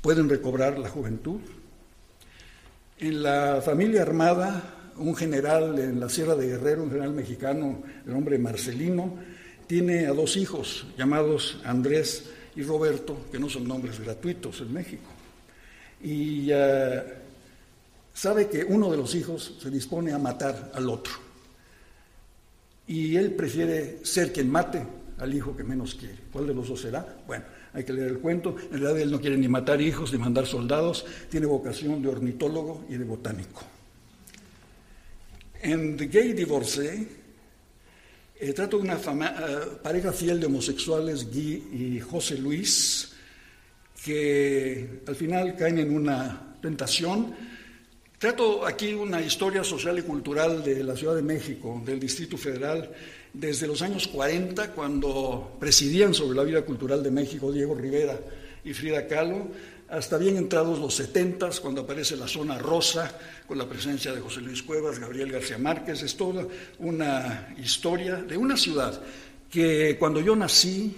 [0.00, 1.40] pueden recobrar la juventud.
[2.98, 8.12] En la familia armada, un general en la Sierra de Guerrero, un general mexicano, el
[8.12, 9.14] nombre Marcelino,
[9.66, 12.24] tiene a dos hijos llamados Andrés
[12.56, 15.10] y Roberto, que no son nombres gratuitos en México.
[16.02, 17.02] Y eh,
[18.12, 21.12] sabe que uno de los hijos se dispone a matar al otro.
[22.86, 24.82] Y él prefiere ser quien mate
[25.18, 26.18] al hijo que menos quiere.
[26.32, 27.16] ¿Cuál de los dos será?
[27.26, 28.56] Bueno, hay que leer el cuento.
[28.70, 32.84] En realidad él no quiere ni matar hijos ni mandar soldados, tiene vocación de ornitólogo
[32.88, 33.62] y de botánico.
[35.62, 37.08] En The Gay Divorce,
[38.54, 43.12] trato de una eh, pareja fiel de homosexuales, Guy y José Luis,
[44.04, 47.34] que al final caen en una tentación.
[48.18, 52.90] Trato aquí una historia social y cultural de la Ciudad de México, del Distrito Federal,
[53.32, 58.18] desde los años 40, cuando presidían sobre la vida cultural de México Diego Rivera
[58.64, 59.48] y Frida Kahlo,
[59.88, 63.16] hasta bien entrados los 70, cuando aparece la zona rosa,
[63.46, 66.46] con la presencia de José Luis Cuevas, Gabriel García Márquez, es toda
[66.78, 69.00] una historia de una ciudad
[69.50, 70.96] que cuando yo nací,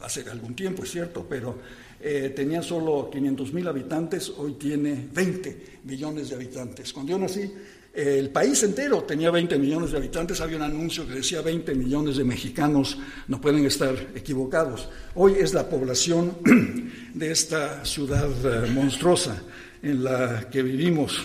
[0.00, 1.58] hace algún tiempo es cierto, pero
[2.00, 6.92] eh, tenía solo 500 mil habitantes, hoy tiene 20 millones de habitantes.
[6.92, 7.52] Cuando yo nací,
[7.92, 12.16] el país entero tenía 20 millones de habitantes, había un anuncio que decía 20 millones
[12.16, 12.96] de mexicanos,
[13.28, 14.88] no pueden estar equivocados.
[15.14, 16.38] Hoy es la población
[17.14, 19.42] de esta ciudad eh, monstruosa
[19.82, 21.22] en la que vivimos,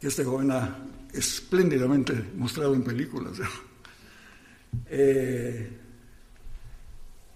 [0.00, 0.78] que este joven ha
[1.12, 3.38] espléndidamente mostrado en películas.
[4.88, 5.68] Eh,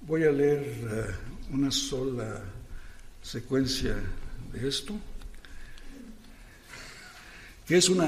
[0.01, 1.05] voy a leer eh,
[1.53, 2.43] una sola
[3.21, 3.95] secuencia
[4.55, 4.99] de esto
[7.67, 8.03] que es un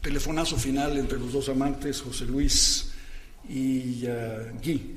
[0.00, 2.92] telefonazo final entre los dos amantes, José Luis
[3.48, 4.96] y uh, Guy.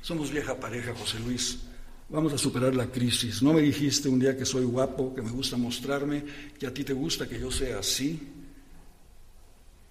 [0.00, 1.60] Somos vieja pareja, José Luis.
[2.08, 3.42] Vamos a superar la crisis.
[3.42, 6.24] No me dijiste un día que soy guapo, que me gusta mostrarme,
[6.58, 8.20] que a ti te gusta que yo sea así.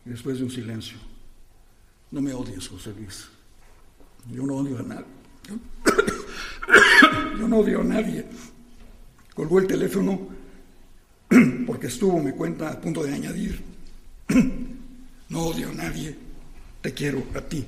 [0.05, 0.97] Después de un silencio.
[2.12, 3.27] No me odies, José Luis.
[4.31, 5.05] Yo no odio a nadie.
[7.38, 8.25] Yo no odio a nadie.
[9.33, 10.29] Colgó el teléfono
[11.67, 13.61] porque estuvo, me cuenta, a punto de añadir,
[15.29, 16.15] no odio a nadie,
[16.81, 17.65] te quiero a ti.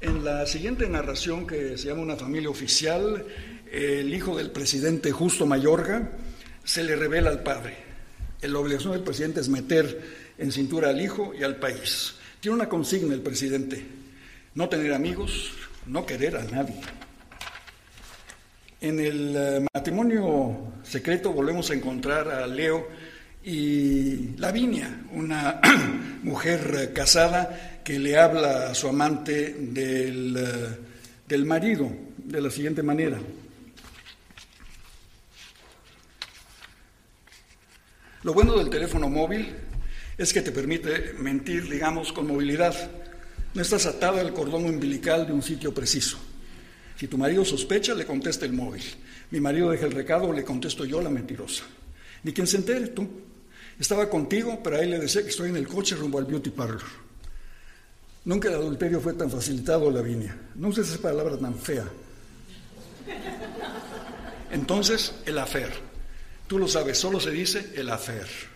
[0.00, 3.24] En la siguiente narración, que se llama Una familia oficial,
[3.70, 6.10] el hijo del presidente Justo Mayorga
[6.64, 7.76] se le revela al padre.
[8.42, 12.16] La obligación del presidente es meter en cintura al hijo y al país.
[12.42, 13.86] Tiene una consigna el presidente,
[14.56, 15.52] no tener amigos,
[15.86, 16.74] no querer a nadie.
[18.80, 22.88] En el eh, matrimonio secreto volvemos a encontrar a Leo
[23.44, 25.60] y Lavinia, una
[26.24, 30.78] mujer casada que le habla a su amante del, eh,
[31.28, 33.20] del marido de la siguiente manera.
[38.24, 39.54] Lo bueno del teléfono móvil
[40.18, 42.74] es que te permite mentir, digamos, con movilidad.
[43.54, 46.18] No estás atada al cordón umbilical de un sitio preciso.
[46.96, 48.82] Si tu marido sospecha, le contesta el móvil.
[49.30, 51.64] Mi marido deja el recado, le contesto yo la mentirosa.
[52.22, 53.08] Ni quien se entere, tú.
[53.78, 56.50] Estaba contigo, pero a él le decía que estoy en el coche rumbo al beauty
[56.50, 56.82] parlor.
[58.24, 60.36] Nunca el adulterio fue tan facilitado, Lavinia.
[60.54, 61.88] No uses esa palabra tan fea.
[64.52, 65.72] Entonces, el afer.
[66.46, 68.52] Tú lo sabes, solo se dice el afer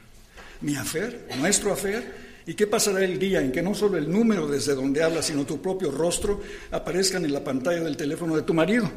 [0.60, 4.46] mi afer, nuestro afer, ¿Y qué pasará el día en que no solo el número
[4.46, 6.40] desde donde hablas, sino tu propio rostro
[6.70, 8.88] aparezcan en la pantalla del teléfono de tu marido?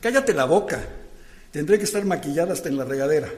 [0.00, 0.80] Cállate la boca.
[1.50, 3.28] Tendré que estar maquillada hasta en la regadera.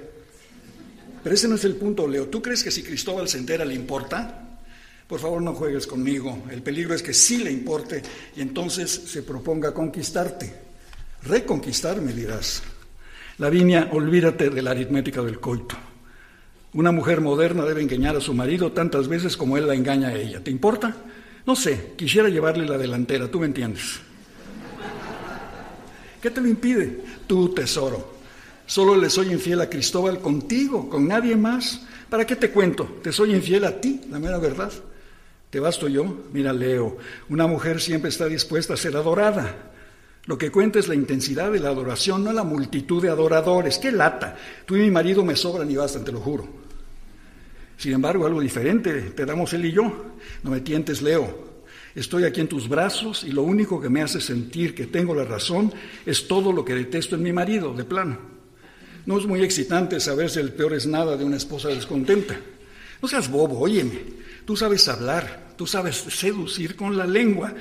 [1.22, 2.26] Pero ese no es el punto, Leo.
[2.26, 4.58] ¿Tú crees que si Cristóbal se entera le importa?
[5.06, 6.44] Por favor, no juegues conmigo.
[6.50, 8.02] El peligro es que sí le importe
[8.36, 10.52] y entonces se proponga conquistarte.
[11.22, 12.62] Reconquistarme, dirás.
[13.38, 15.89] Lavinia, olvídate de la aritmética del coito.
[16.72, 20.14] Una mujer moderna debe engañar a su marido tantas veces como él la engaña a
[20.14, 20.42] ella.
[20.42, 20.94] ¿Te importa?
[21.44, 24.00] No sé, quisiera llevarle la delantera, tú me entiendes.
[26.22, 27.02] ¿Qué te lo impide?
[27.26, 28.20] Tu tesoro.
[28.66, 31.82] Solo le soy infiel a Cristóbal contigo, con nadie más.
[32.08, 32.98] ¿Para qué te cuento?
[33.02, 34.70] Te soy infiel a ti, la mera verdad.
[35.48, 36.04] ¿Te basto yo?
[36.32, 36.98] Mira, Leo,
[37.30, 39.72] una mujer siempre está dispuesta a ser adorada.
[40.26, 43.78] Lo que cuenta es la intensidad de la adoración, no la multitud de adoradores.
[43.78, 44.36] ¡Qué lata!
[44.66, 46.59] Tú y mi marido me sobran y bastan, te lo juro.
[47.80, 50.12] Sin embargo, algo diferente te damos él y yo.
[50.42, 51.62] No me tientes, Leo.
[51.94, 55.24] Estoy aquí en tus brazos y lo único que me hace sentir que tengo la
[55.24, 55.72] razón
[56.04, 58.18] es todo lo que detesto en mi marido, de plano.
[59.06, 62.38] No es muy excitante saberse el peor es nada de una esposa descontenta.
[63.00, 63.98] No seas bobo, óyeme.
[64.44, 67.54] Tú sabes hablar, tú sabes seducir con la lengua.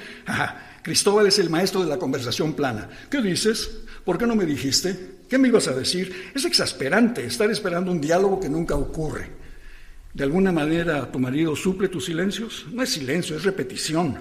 [0.83, 2.89] Cristóbal es el maestro de la conversación plana.
[3.09, 3.83] ¿Qué dices?
[4.03, 5.19] ¿Por qué no me dijiste?
[5.29, 6.31] ¿Qué me ibas a decir?
[6.35, 9.38] Es exasperante estar esperando un diálogo que nunca ocurre.
[10.13, 12.65] ¿De alguna manera tu marido suple tus silencios?
[12.71, 14.17] No es silencio, es repetición.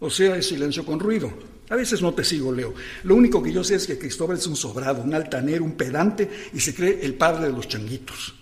[0.00, 1.32] o sea, es silencio con ruido.
[1.70, 2.74] A veces no te sigo, Leo.
[3.04, 6.28] Lo único que yo sé es que Cristóbal es un sobrado, un altanero, un pedante
[6.52, 8.34] y se cree el padre de los changuitos.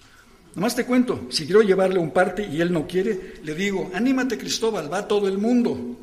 [0.55, 4.37] Nomás te cuento, si quiero llevarle un parte y él no quiere, le digo, anímate
[4.37, 5.97] Cristóbal, va todo el mundo.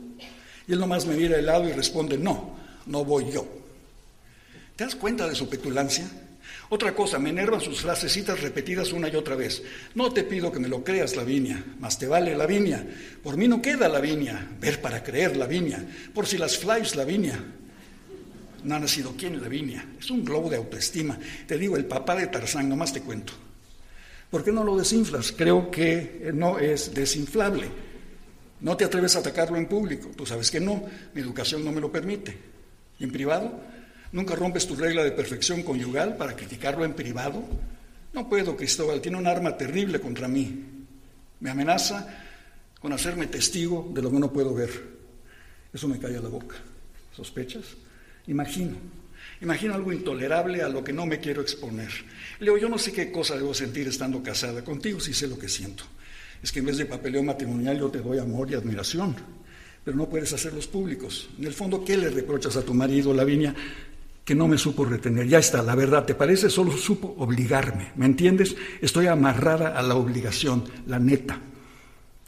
[0.68, 3.46] Y él nomás me mira de lado y responde, no, no voy yo.
[4.76, 6.10] ¿Te das cuenta de su petulancia?
[6.70, 9.64] Otra cosa, me enervan sus frasecitas repetidas una y otra vez.
[9.96, 12.86] No te pido que me lo creas, Lavinia, más te vale Lavinia.
[13.24, 15.86] Por mí no queda Lavinia, ver para creer Lavinia.
[16.14, 17.42] Por si las flies Lavinia.
[18.64, 19.86] No ha nacido quién Lavinia.
[19.98, 21.18] Es un globo de autoestima.
[21.48, 23.32] Te digo, el papá de Tarzán, nomás te cuento.
[24.30, 25.32] ¿Por qué no lo desinflas?
[25.32, 27.68] Creo que no es desinflable.
[28.60, 30.10] No te atreves a atacarlo en público.
[30.18, 32.38] Tú sabes que no, mi educación no me lo permite.
[33.00, 33.58] ¿Y en privado?
[34.12, 37.44] ¿Nunca rompes tu regla de perfección conyugal para criticarlo en privado?
[38.14, 40.66] No puedo, Cristóbal, tiene un arma terrible contra mí.
[41.40, 42.08] Me amenaza
[42.80, 44.72] con hacerme testigo de lo que no puedo ver.
[45.74, 46.56] Eso me cae a la boca.
[47.16, 47.64] ¿Sospechas?
[48.28, 48.76] Imagino.
[49.42, 51.90] Imagino algo intolerable a lo que no me quiero exponer.
[52.40, 54.64] Leo, yo no sé qué cosa debo sentir estando casada.
[54.64, 55.84] Contigo sí sé lo que siento.
[56.42, 59.16] Es que en vez de papeleo matrimonial yo te doy amor y admiración,
[59.84, 61.30] pero no puedes hacerlos públicos.
[61.38, 63.56] En el fondo, ¿qué le reprochas a tu marido, Lavinia?
[64.28, 65.26] Que no me supo retener.
[65.26, 66.50] Ya está, la verdad, ¿te parece?
[66.50, 67.94] Solo supo obligarme.
[67.96, 68.58] ¿Me entiendes?
[68.82, 71.40] Estoy amarrada a la obligación, la neta.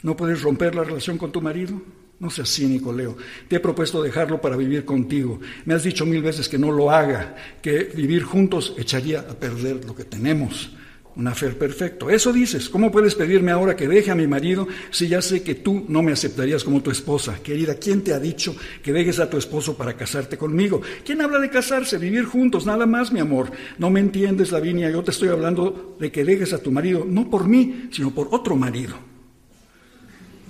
[0.03, 1.81] ¿No puedes romper la relación con tu marido?
[2.19, 3.17] No seas cínico, Leo.
[3.49, 5.41] Te he propuesto dejarlo para vivir contigo.
[5.65, 9.83] Me has dicho mil veces que no lo haga, que vivir juntos echaría a perder
[9.83, 10.71] lo que tenemos.
[11.15, 12.09] Un afer perfecto.
[12.09, 12.69] Eso dices.
[12.69, 16.01] ¿Cómo puedes pedirme ahora que deje a mi marido si ya sé que tú no
[16.01, 17.39] me aceptarías como tu esposa?
[17.43, 20.81] Querida, ¿quién te ha dicho que dejes a tu esposo para casarte conmigo?
[21.03, 22.65] ¿Quién habla de casarse, vivir juntos?
[22.65, 23.51] Nada más, mi amor.
[23.77, 24.89] No me entiendes, Lavinia.
[24.89, 28.29] Yo te estoy hablando de que dejes a tu marido, no por mí, sino por
[28.31, 28.95] otro marido.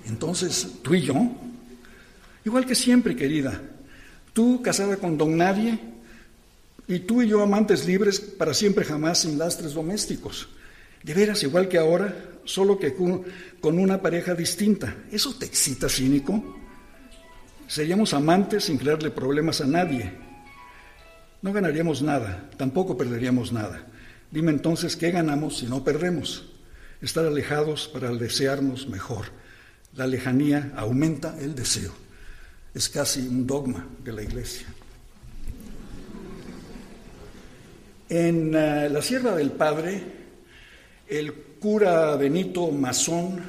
[0.07, 1.15] Entonces, tú y yo,
[2.43, 3.61] igual que siempre, querida,
[4.33, 5.79] tú casada con don nadie,
[6.89, 10.49] y tú y yo amantes libres para siempre jamás sin lastres domésticos.
[11.03, 12.15] De veras, igual que ahora,
[12.45, 14.95] solo que con una pareja distinta.
[15.11, 16.43] ¿Eso te excita, cínico?
[17.67, 20.11] Seríamos amantes sin crearle problemas a nadie.
[21.43, 23.85] No ganaríamos nada, tampoco perderíamos nada.
[24.31, 26.49] Dime entonces, ¿qué ganamos si no perdemos?
[27.03, 29.27] Estar alejados para desearnos mejor.
[29.93, 31.91] La lejanía aumenta el deseo.
[32.73, 34.65] Es casi un dogma de la Iglesia.
[38.09, 40.01] En uh, la Sierra del Padre,
[41.07, 43.39] el cura Benito Mazón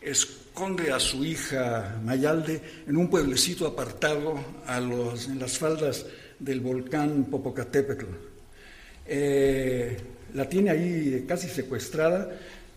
[0.00, 6.06] esconde a su hija Mayalde en un pueblecito apartado a en las faldas
[6.38, 8.06] del volcán Popocatépetl.
[9.04, 9.98] Eh,
[10.32, 12.30] la tiene ahí casi secuestrada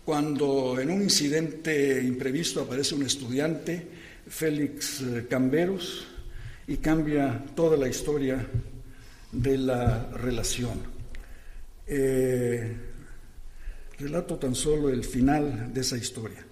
[0.04, 3.86] cuando en un incidente imprevisto aparece un estudiante,
[4.28, 6.06] Félix Camberos,
[6.66, 8.46] y cambia toda la historia
[9.32, 10.93] de la relación.
[11.86, 12.76] Eh,
[13.98, 16.44] relato tan solo el final de esa historia.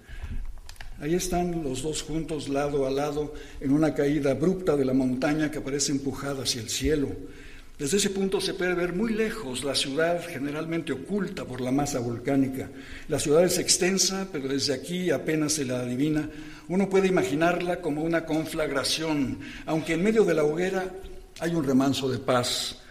[0.99, 5.51] Ahí están los dos juntos, lado a lado, en una caída abrupta de la montaña
[5.51, 7.09] que parece empujada hacia el cielo.
[7.77, 11.99] Desde ese punto se puede ver muy lejos la ciudad generalmente oculta por la masa
[11.99, 12.69] volcánica.
[13.09, 16.29] La ciudad es extensa, pero desde aquí apenas se la adivina.
[16.69, 20.85] Uno puede imaginarla como una conflagración, aunque en medio de la hoguera
[21.39, 22.82] hay un remanso de paz.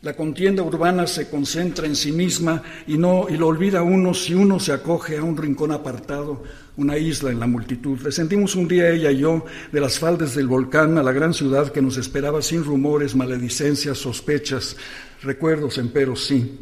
[0.00, 4.32] La contienda urbana se concentra en sí misma y no y lo olvida uno si
[4.32, 6.44] uno se acoge a un rincón apartado,
[6.76, 7.98] una isla en la multitud.
[8.10, 11.72] sentimos un día ella y yo de las faldas del volcán a la gran ciudad
[11.72, 14.76] que nos esperaba sin rumores, maledicencias, sospechas,
[15.20, 16.60] recuerdos, empero sí.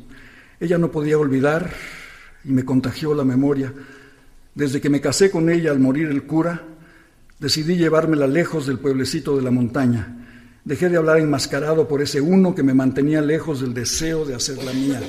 [0.59, 1.75] Ella no podía olvidar
[2.43, 3.71] y me contagió la memoria.
[4.55, 6.63] Desde que me casé con ella al morir el cura,
[7.39, 10.26] decidí llevármela lejos del pueblecito de la montaña
[10.67, 14.73] Dejé de hablar enmascarado por ese uno que me mantenía lejos del deseo de hacerla
[14.73, 15.01] mía.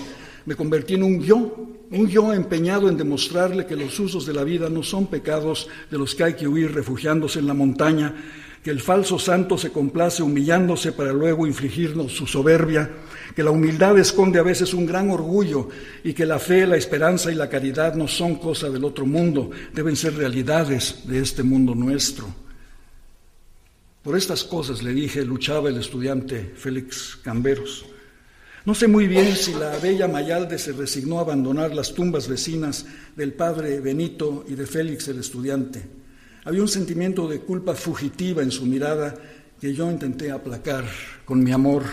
[0.46, 4.44] Me convertí en un yo, un yo empeñado en demostrarle que los usos de la
[4.44, 8.14] vida no son pecados de los que hay que huir refugiándose en la montaña,
[8.64, 12.92] que el falso santo se complace humillándose para luego infligirnos su soberbia,
[13.36, 15.70] que la humildad esconde a veces un gran orgullo
[16.04, 19.50] y que la fe, la esperanza y la caridad no son cosa del otro mundo,
[19.74, 22.47] deben ser realidades de este mundo nuestro.
[24.08, 27.86] Por estas cosas, le dije, luchaba el estudiante Félix Camberos.
[28.64, 32.86] No sé muy bien si la bella Mayalde se resignó a abandonar las tumbas vecinas
[33.18, 35.86] del padre Benito y de Félix el estudiante.
[36.46, 39.14] Había un sentimiento de culpa fugitiva en su mirada
[39.60, 40.86] que yo intenté aplacar
[41.26, 41.84] con mi amor.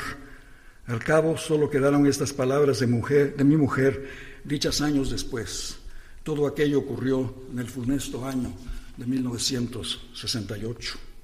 [0.87, 4.09] Al cabo solo quedaron estas palabras de, mujer, de mi mujer
[4.45, 5.79] dichas años después.
[6.23, 8.53] Todo aquello ocurrió en el funesto año
[8.99, 11.14] de 1968.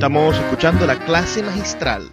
[0.00, 2.10] Estamos escuchando la clase magistral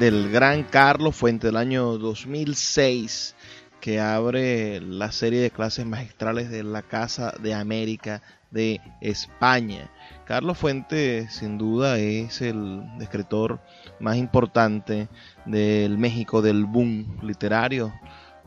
[0.00, 3.36] del gran Carlos Fuente del año 2006
[3.80, 8.20] que abre la serie de clases magistrales de la Casa de América
[8.50, 9.92] de España.
[10.26, 13.60] Carlos Fuente sin duda es el escritor
[14.00, 15.08] más importante
[15.46, 17.92] del México del boom literario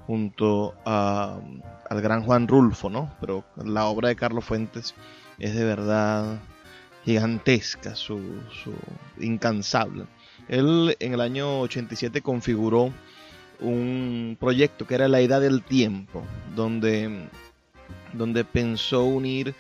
[0.08, 3.16] junto al gran Juan Rulfo, ¿no?
[3.22, 4.94] Pero la obra de Carlos Fuentes
[5.40, 6.42] es de verdad
[7.06, 8.20] gigantesca, su,
[9.20, 10.06] incansable.
[10.48, 12.94] Él en el año 87 configuró
[13.60, 16.24] un proyecto que era La Edad del Tiempo,
[16.56, 17.28] donde,
[18.14, 19.56] donde pensó unir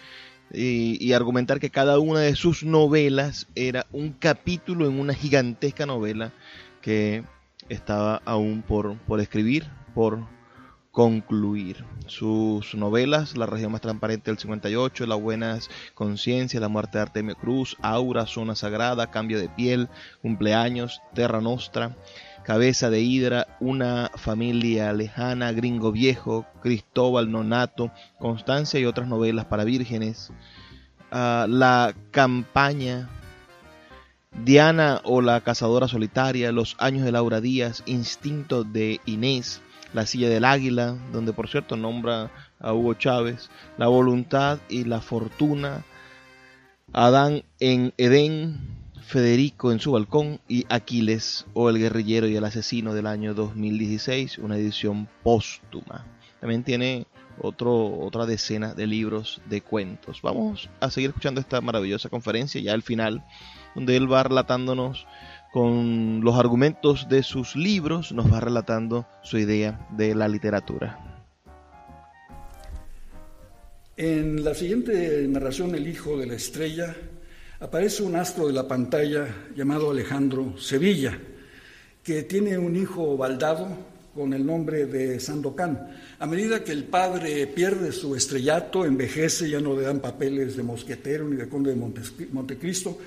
[0.52, 5.86] y, y, argumentar que cada una de sus novelas era un capítulo en una gigantesca
[5.86, 6.32] novela
[6.82, 7.24] que
[7.70, 9.66] estaba aún por, por escribir,
[9.96, 10.20] por
[10.94, 11.84] concluir.
[12.06, 17.36] Sus novelas, La región más transparente del 58, La buenas conciencia, La muerte de Artemio
[17.36, 19.89] Cruz, Aura, Zona Sagrada, Cambio de piel,
[20.22, 21.98] Cumpleaños, Terra Nostra,
[22.46, 29.64] Cabeza de Hidra, Una familia lejana, Gringo Viejo, Cristóbal Nonato, Constancia y otras novelas para
[29.64, 30.32] vírgenes,
[31.12, 33.10] ah, La campaña,
[34.46, 39.64] Diana o la cazadora solitaria, Los años de Laura Díaz, Instinto de Inés,
[39.94, 45.02] la silla del águila, donde por cierto nombra a Hugo Chávez, La voluntad y la
[45.02, 45.86] fortuna,
[46.91, 48.60] Adán en Edén,
[49.06, 54.39] Federico en su balcón y Aquiles o el guerrillero y el asesino del año 2016,
[54.39, 56.06] una edición póstuma.
[56.39, 57.06] También tiene
[57.39, 60.22] otro, otra decena de libros de cuentos.
[60.22, 63.24] Vamos a seguir escuchando esta maravillosa conferencia ya al final,
[63.76, 65.06] donde él va relatándonos
[65.54, 71.30] con los argumentos de sus libros, nos va relatando su idea de la literatura.
[73.95, 76.95] En la siguiente narración, El Hijo de la Estrella,
[77.60, 81.20] aparece un astro de la pantalla llamado Alejandro Sevilla,
[82.04, 83.68] que tiene un hijo baldado
[84.16, 85.88] con el nombre de Sandokan.
[86.18, 90.64] A medida que el padre pierde su estrellato, envejece, ya no le dan papeles de
[90.64, 92.97] mosquetero ni de conde de Montecristo,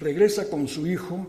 [0.00, 1.28] regresa con su hijo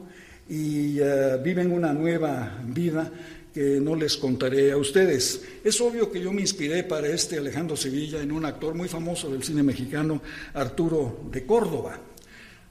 [0.50, 3.12] y eh, viven una nueva vida
[3.54, 5.42] que no les contaré a ustedes.
[5.64, 9.30] Es obvio que yo me inspiré para este Alejandro Sevilla en un actor muy famoso
[9.30, 10.22] del cine mexicano,
[10.54, 12.00] Arturo de Córdoba.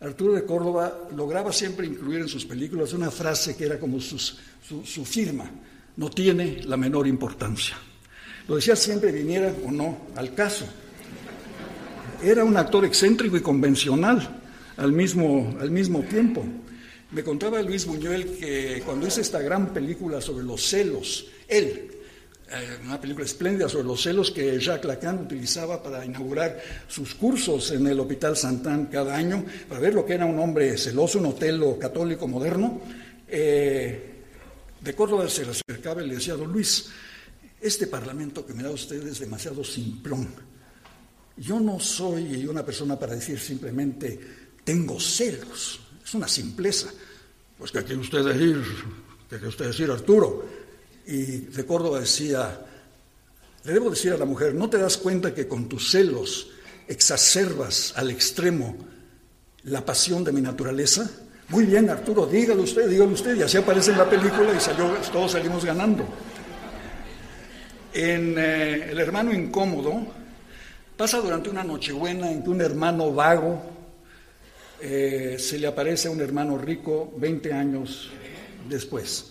[0.00, 4.18] Arturo de Córdoba lograba siempre incluir en sus películas una frase que era como su,
[4.18, 5.48] su firma,
[5.96, 7.76] no tiene la menor importancia.
[8.48, 10.66] Lo decía siempre, viniera o no al caso.
[12.22, 14.40] Era un actor excéntrico y convencional
[14.76, 16.44] al mismo, al mismo tiempo.
[17.12, 21.90] Me contaba Luis Buñuel que cuando hizo esta gran película sobre los celos, él,
[22.50, 26.58] eh, una película espléndida sobre los celos que Jacques Lacan utilizaba para inaugurar
[26.88, 30.78] sus cursos en el Hospital Santán cada año, para ver lo que era un hombre
[30.78, 32.80] celoso, un hotelo católico moderno,
[33.28, 34.22] eh,
[34.80, 36.88] de Córdoba se le acercaba y le decía, don Luis,
[37.60, 40.28] este parlamento que me da usted es demasiado simplón.
[41.36, 44.18] Yo no soy una persona para decir simplemente,
[44.64, 45.81] tengo celos.
[46.04, 46.90] Es una simpleza.
[47.58, 48.62] Pues que quiere usted decir,
[49.28, 50.44] que quiere usted decir Arturo.
[51.06, 52.60] Y de Córdoba decía,
[53.64, 56.48] le debo decir a la mujer, ¿no te das cuenta que con tus celos
[56.88, 58.76] exacerbas al extremo
[59.64, 61.08] la pasión de mi naturaleza?
[61.48, 63.36] Muy bien, Arturo, dígalo usted, dígalo usted.
[63.36, 66.04] Y así aparece en la película y salió, todos salimos ganando.
[67.92, 70.06] En eh, El hermano incómodo,
[70.96, 73.71] pasa durante una nochebuena en que un hermano vago
[74.84, 78.10] eh, se le aparece a un hermano rico 20 años
[78.68, 79.30] después.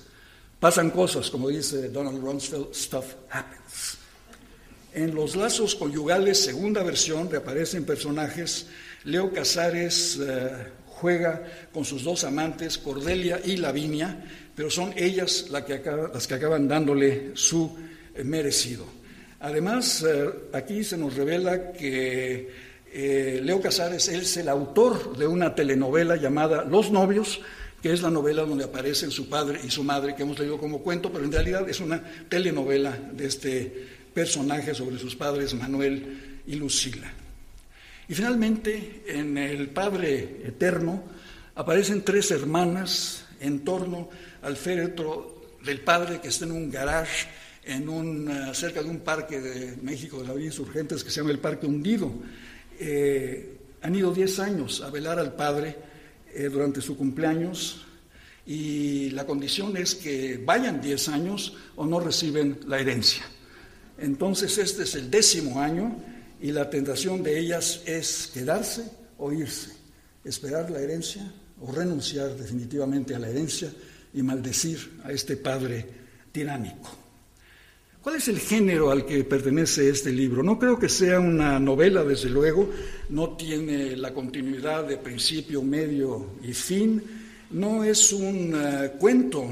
[0.61, 3.97] Pasan cosas, como dice Donald Rumsfeld, stuff happens.
[4.93, 8.67] En Los Lazos Conyugales, segunda versión, reaparecen personajes.
[9.03, 10.51] Leo Casares eh,
[10.85, 14.23] juega con sus dos amantes, Cordelia y Lavinia,
[14.55, 17.77] pero son ellas las que acaban dándole su
[18.15, 18.85] eh, merecido.
[19.41, 20.05] Además,
[20.53, 26.63] aquí se nos revela que eh, Leo Casares es el autor de una telenovela llamada
[26.63, 27.41] Los novios,
[27.81, 30.79] que es la novela donde aparecen su padre y su madre, que hemos leído como
[30.79, 36.55] cuento, pero en realidad es una telenovela de este personaje sobre sus padres Manuel y
[36.55, 37.11] Lucila.
[38.07, 41.01] Y finalmente, en el Padre Eterno,
[41.55, 44.09] aparecen tres hermanas en torno
[44.41, 47.27] al féretro del Padre que está en un garage
[47.63, 51.31] en eh, cerca de un parque de México de la Vía Insurgentes que se llama
[51.31, 52.11] el Parque Hundido.
[52.84, 55.75] Eh, han ido 10 años a velar al Padre
[56.34, 57.86] eh, durante su cumpleaños
[58.43, 63.23] y la condición es que vayan 10 años o no reciben la herencia.
[63.99, 65.95] Entonces este es el décimo año
[66.41, 69.73] y la tentación de ellas es quedarse o irse,
[70.25, 73.71] esperar la herencia o renunciar definitivamente a la herencia
[74.11, 75.86] y maldecir a este padre
[76.32, 77.00] tiránico.
[78.01, 80.41] ¿Cuál es el género al que pertenece este libro?
[80.41, 82.67] No creo que sea una novela, desde luego,
[83.09, 86.99] no tiene la continuidad de principio, medio y fin,
[87.51, 89.45] no es un eh, cuento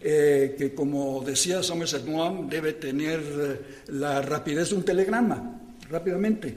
[0.00, 5.60] eh, que, como decía Somerset Maugham, debe tener eh, la rapidez de un telegrama,
[5.90, 6.56] rápidamente.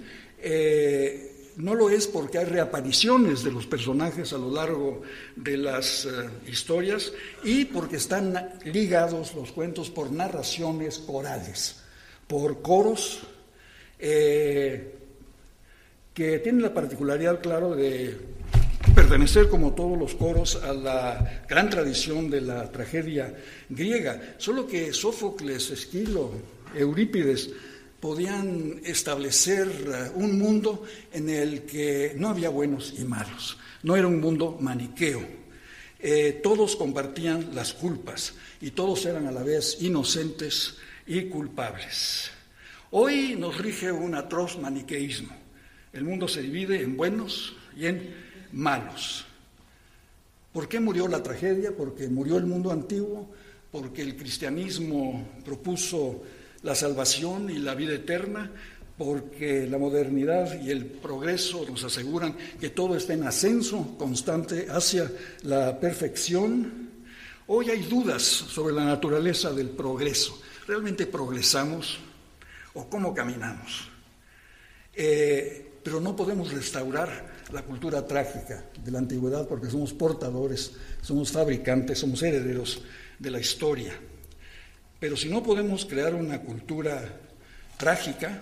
[1.59, 5.01] No lo es porque hay reapariciones de los personajes a lo largo
[5.35, 6.09] de las eh,
[6.47, 7.11] historias
[7.43, 11.81] y porque están ligados los cuentos por narraciones corales,
[12.27, 13.23] por coros
[13.99, 14.95] eh,
[16.13, 18.17] que tienen la particularidad, claro, de
[18.95, 23.35] pertenecer como todos los coros a la gran tradición de la tragedia
[23.67, 26.31] griega, solo que Sófocles, Esquilo,
[26.73, 27.49] Eurípides,
[27.99, 34.07] podían establecer eh, un mundo en el que no había buenos y malos, no era
[34.07, 35.21] un mundo maniqueo.
[36.01, 40.75] Eh, todos compartían las culpas y todos eran a la vez inocentes
[41.05, 42.31] y culpables.
[42.91, 45.35] Hoy nos rige un atroz maniqueísmo.
[45.91, 48.13] El mundo se divide en buenos y en
[48.53, 49.25] malos.
[50.53, 51.75] ¿Por qué murió la tragedia?
[51.75, 53.29] Porque murió el mundo antiguo,
[53.71, 56.23] porque el cristianismo propuso
[56.63, 58.51] la salvación y la vida eterna,
[58.97, 65.09] porque la modernidad y el progreso nos aseguran que todo está en ascenso constante hacia
[65.43, 66.89] la perfección.
[67.47, 70.41] Hoy hay dudas sobre la naturaleza del progreso.
[70.67, 71.97] ¿Realmente progresamos
[72.73, 73.89] o cómo caminamos?
[74.93, 81.31] Eh, pero no podemos restaurar la cultura trágica de la antigüedad porque somos portadores, somos
[81.31, 82.81] fabricantes, somos herederos
[83.17, 83.93] de la historia.
[84.99, 87.01] Pero si no podemos crear una cultura
[87.77, 88.41] trágica,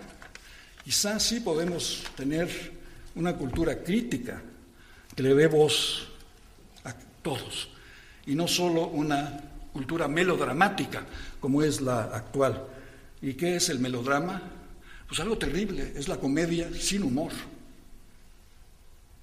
[0.83, 2.49] quizás sí podemos tener
[3.15, 4.41] una cultura crítica
[5.15, 6.07] que le dé voz
[6.83, 7.69] a todos
[8.25, 9.39] y no solo una
[9.71, 11.05] cultura melodramática
[11.39, 12.63] como es la actual.
[13.21, 14.41] ¿Y qué es el melodrama?
[15.07, 17.31] Pues algo terrible, es la comedia sin humor.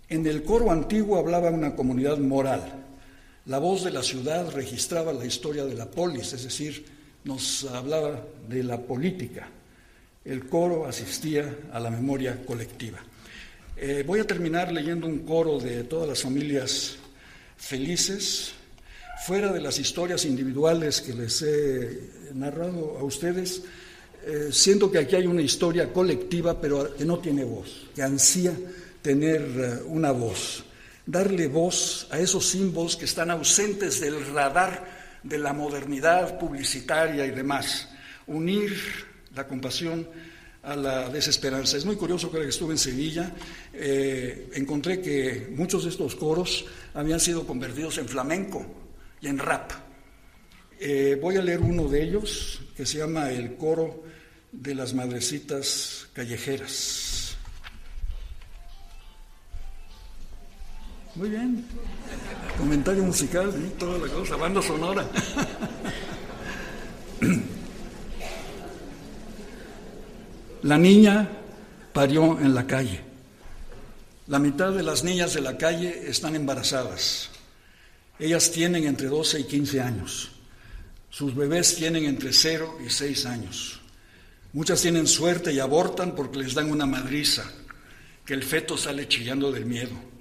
[0.09, 2.85] En el coro antiguo hablaba una comunidad moral.
[3.47, 6.94] La voz de la ciudad registraba la historia de la polis, es decir,
[7.25, 9.49] nos hablaba de la política.
[10.25, 12.99] El coro asistía a la memoria colectiva.
[13.77, 16.97] Eh, voy a terminar leyendo un coro de todas las familias
[17.57, 18.53] felices,
[19.27, 23.63] fuera de las historias individuales que les he narrado a ustedes.
[24.27, 28.53] Eh, siento que aquí hay una historia colectiva, pero que no tiene voz, que ansía
[29.03, 30.65] tener eh, una voz,
[31.05, 34.94] darle voz a esos símbolos que están ausentes del radar
[35.25, 37.89] de la modernidad publicitaria y demás,
[38.27, 38.79] unir
[39.35, 40.07] la compasión
[40.63, 41.77] a la desesperanza.
[41.77, 43.33] Es muy curioso que estuve en Sevilla,
[43.73, 48.65] eh, encontré que muchos de estos coros habían sido convertidos en flamenco
[49.21, 49.73] y en rap.
[50.79, 54.05] Eh, voy a leer uno de ellos que se llama El coro
[54.53, 57.37] de las madrecitas callejeras.
[61.15, 61.65] Muy bien.
[62.59, 65.09] Comentario musical, toda la cosa, banda sonora.
[70.63, 71.29] La niña
[71.93, 73.01] parió en la calle.
[74.29, 77.29] La mitad de las niñas de la calle están embarazadas.
[78.19, 80.31] Ellas tienen entre 12 y 15 años.
[81.11, 83.81] Sus bebés tienen entre 0 y 6 años.
[84.55, 87.45] Muchas tienen suerte y abortan porque les dan una madriza,
[88.25, 90.14] que el feto sale chillando del miedo.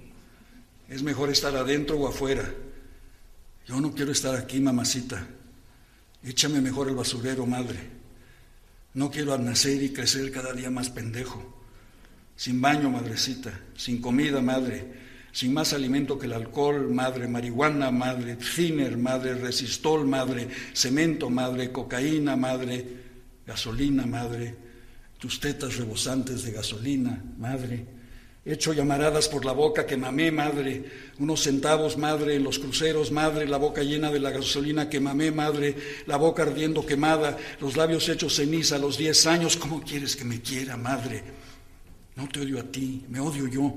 [0.94, 2.48] Es mejor estar adentro o afuera.
[3.66, 5.26] Yo no quiero estar aquí, mamacita.
[6.24, 7.80] Échame mejor el basurero, madre.
[8.94, 11.64] No quiero nacer y crecer cada día más pendejo.
[12.36, 13.60] Sin baño, madrecita.
[13.76, 14.86] Sin comida, madre.
[15.32, 17.28] Sin más alimento que el alcohol, madre.
[17.28, 18.36] Marihuana, madre.
[18.36, 19.34] Thinner, madre.
[19.34, 20.48] Resistol, madre.
[20.76, 21.72] Cemento, madre.
[21.72, 22.86] Cocaína, madre.
[23.48, 24.56] Gasolina, madre.
[25.18, 28.03] Tus tetas rebosantes de gasolina, madre
[28.46, 30.84] hecho llamaradas por la boca que mamé, madre,
[31.20, 35.76] unos centavos, madre, los cruceros, madre, la boca llena de la gasolina que mamé, madre,
[36.08, 40.42] la boca ardiendo quemada, los labios hechos ceniza los diez años, ¿cómo quieres que me
[40.42, 41.24] quiera, madre?
[42.16, 43.74] No te odio a ti, me odio yo.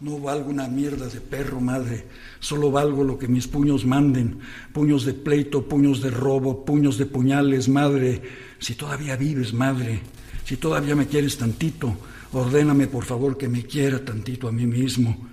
[0.00, 2.04] No valgo una mierda de perro, madre.
[2.38, 4.38] Solo valgo lo que mis puños manden.
[4.72, 8.22] Puños de pleito, puños de robo, puños de puñales, madre.
[8.60, 10.00] Si todavía vives, madre.
[10.44, 11.96] Si todavía me quieres tantito,
[12.32, 15.28] ordéname por favor que me quiera tantito a mí mismo.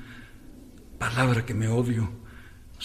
[0.97, 2.24] Palabra que me odio.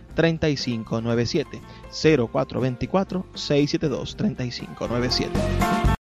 [0.13, 5.81] 3597 0424 672 3597